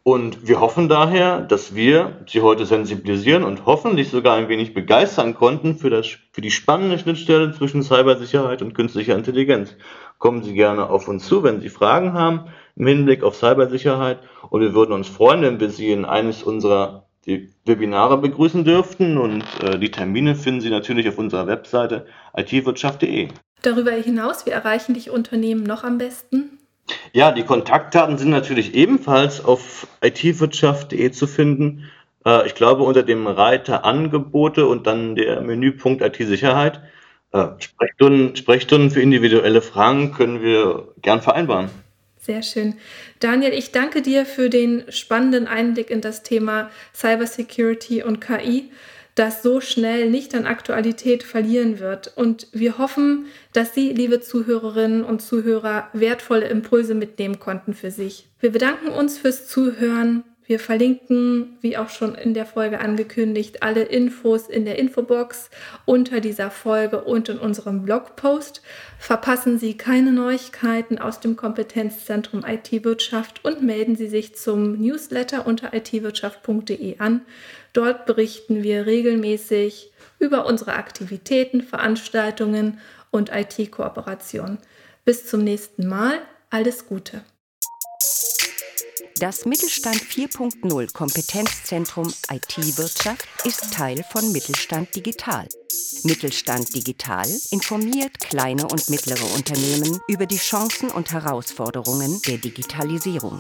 Und 0.02 0.48
wir 0.48 0.60
hoffen 0.60 0.90
daher, 0.90 1.42
dass 1.42 1.76
wir 1.76 2.24
Sie 2.26 2.42
heute 2.42 2.66
sensibilisieren 2.66 3.44
und 3.44 3.66
hoffentlich 3.66 4.10
sogar 4.10 4.38
ein 4.38 4.50
wenig 4.50 4.74
begeistern 4.74 5.36
konnten 5.36 5.76
für, 5.76 5.90
das, 5.90 6.08
für 6.32 6.42
die 6.42 6.52
spannende 6.52 6.98
Schnittstelle 6.98 7.52
zwischen 7.54 7.84
Cybersicherheit 7.84 8.62
und 8.62 8.74
künstlicher 8.74 9.16
Intelligenz. 9.16 9.76
Kommen 10.18 10.42
Sie 10.42 10.54
gerne 10.54 10.90
auf 10.90 11.08
uns 11.08 11.28
zu, 11.28 11.44
wenn 11.44 11.62
Sie 11.62 11.70
Fragen 11.70 12.14
haben 12.14 12.46
im 12.76 12.88
Hinblick 12.88 13.24
auf 13.24 13.36
Cybersicherheit. 13.36 14.20
Und 14.50 14.62
wir 14.62 14.74
würden 14.74 14.94
uns 14.94 15.08
freuen, 15.08 15.42
wenn 15.44 15.60
wir 15.60 15.70
Sie 15.70 15.92
in 15.92 16.06
eines 16.06 16.44
unserer 16.44 17.06
Webinare 17.66 18.18
begrüßen 18.18 18.64
dürften. 18.64 19.18
Und 19.18 19.44
äh, 19.62 19.78
die 19.78 19.92
Termine 19.92 20.34
finden 20.34 20.62
Sie 20.62 20.70
natürlich 20.70 21.08
auf 21.10 21.20
unserer 21.20 21.46
Webseite 21.46 22.08
itwirtschaft.de. 22.36 23.28
Darüber 23.62 23.92
hinaus, 23.92 24.46
wie 24.46 24.52
erreichen 24.52 24.94
dich 24.94 25.10
Unternehmen 25.10 25.64
noch 25.64 25.84
am 25.84 25.98
besten? 25.98 26.60
Ja, 27.14 27.32
die 27.32 27.44
Kontaktdaten 27.44 28.18
sind 28.18 28.30
natürlich 28.30 28.74
ebenfalls 28.74 29.44
auf 29.44 29.88
itwirtschaft.de 30.02 31.12
zu 31.12 31.28
finden. 31.28 31.90
Äh, 32.26 32.48
ich 32.48 32.56
glaube 32.56 32.84
unter 32.84 33.04
dem 33.04 33.28
Reiter 33.28 33.86
Angebote 33.86 34.66
und 34.66 34.88
dann 34.88 35.16
der 35.16 35.42
Menüpunkt 35.42 36.02
IT-Sicherheit. 36.02 36.82
Äh, 37.32 37.48
Sprechstunden, 37.60 38.36
Sprechstunden 38.36 38.92
für 38.92 39.02
individuelle 39.02 39.62
Fragen 39.62 40.14
können 40.14 40.42
wir 40.42 40.94
gern 41.02 41.22
vereinbaren. 41.22 41.70
Sehr 42.18 42.44
schön. 42.44 42.76
Daniel, 43.20 43.54
ich 43.54 43.72
danke 43.72 44.02
dir 44.02 44.26
für 44.26 44.50
den 44.50 44.84
spannenden 44.90 45.48
Einblick 45.48 45.90
in 45.90 46.02
das 46.02 46.22
Thema 46.22 46.70
Cybersecurity 46.94 48.04
und 48.04 48.20
KI 48.20 48.72
das 49.20 49.44
so 49.44 49.60
schnell 49.60 50.10
nicht 50.10 50.34
an 50.34 50.46
Aktualität 50.46 51.24
verlieren 51.24 51.80
wird. 51.80 52.14
Und 52.16 52.48
wir 52.54 52.78
hoffen, 52.78 53.26
dass 53.52 53.74
Sie, 53.74 53.92
liebe 53.92 54.22
Zuhörerinnen 54.22 55.04
und 55.04 55.22
Zuhörer, 55.22 55.90
wertvolle 55.92 56.48
Impulse 56.48 56.96
mitnehmen 56.96 57.38
konnten 57.38 57.74
für 57.74 57.92
sich. 57.92 58.28
Wir 58.40 58.54
bedanken 58.54 58.88
uns 58.88 59.18
fürs 59.18 59.46
Zuhören. 59.46 60.24
Wir 60.46 60.58
verlinken, 60.58 61.58
wie 61.62 61.78
auch 61.78 61.90
schon 61.90 62.16
in 62.16 62.34
der 62.34 62.46
Folge 62.46 62.80
angekündigt, 62.80 63.62
alle 63.62 63.84
Infos 63.84 64.48
in 64.48 64.66
der 64.66 64.80
Infobox 64.80 65.52
unter 65.86 66.22
dieser 66.22 66.50
Folge 66.50 67.04
und 67.04 67.30
in 67.30 67.38
unserem 67.38 67.84
Blogpost. 67.84 68.64
Verpassen 68.98 69.60
Sie 69.60 69.78
keine 69.78 70.12
Neuigkeiten 70.12 70.98
aus 70.98 71.20
dem 71.20 71.36
Kompetenzzentrum 71.36 72.44
IT-Wirtschaft 72.48 73.46
und 73.46 73.62
melden 73.62 73.96
Sie 73.96 74.08
sich 74.08 74.36
zum 74.36 74.82
Newsletter 74.82 75.46
unter 75.46 75.72
itwirtschaft.de 75.72 76.98
an. 76.98 77.22
Dort 77.74 78.06
berichten 78.06 78.64
wir 78.64 78.86
regelmäßig 78.86 79.92
über 80.18 80.46
unsere 80.46 80.74
Aktivitäten, 80.74 81.62
Veranstaltungen 81.62 82.80
und 83.12 83.32
IT-Kooperation. 83.32 84.58
Bis 85.06 85.28
zum 85.28 85.44
nächsten 85.44 85.88
Mal. 85.88 86.20
Alles 86.50 86.88
Gute. 86.88 87.24
Das 89.20 89.46
Mittelstand 89.46 89.98
4.0 89.98 90.94
Kompetenzzentrum 90.94 92.08
IT-Wirtschaft 92.32 93.28
ist 93.44 93.74
Teil 93.74 94.02
von 94.12 94.32
Mittelstand 94.32 94.96
Digital. 94.96 95.46
Mittelstand 96.04 96.74
Digital 96.74 97.28
informiert 97.52 98.18
kleine 98.22 98.64
und 98.68 98.90
mittlere 98.90 99.26
Unternehmen 99.36 100.00
über 100.08 100.26
die 100.26 100.38
Chancen 100.38 100.90
und 100.90 101.12
Herausforderungen 101.12 102.22
der 102.28 102.38
Digitalisierung. 102.38 103.38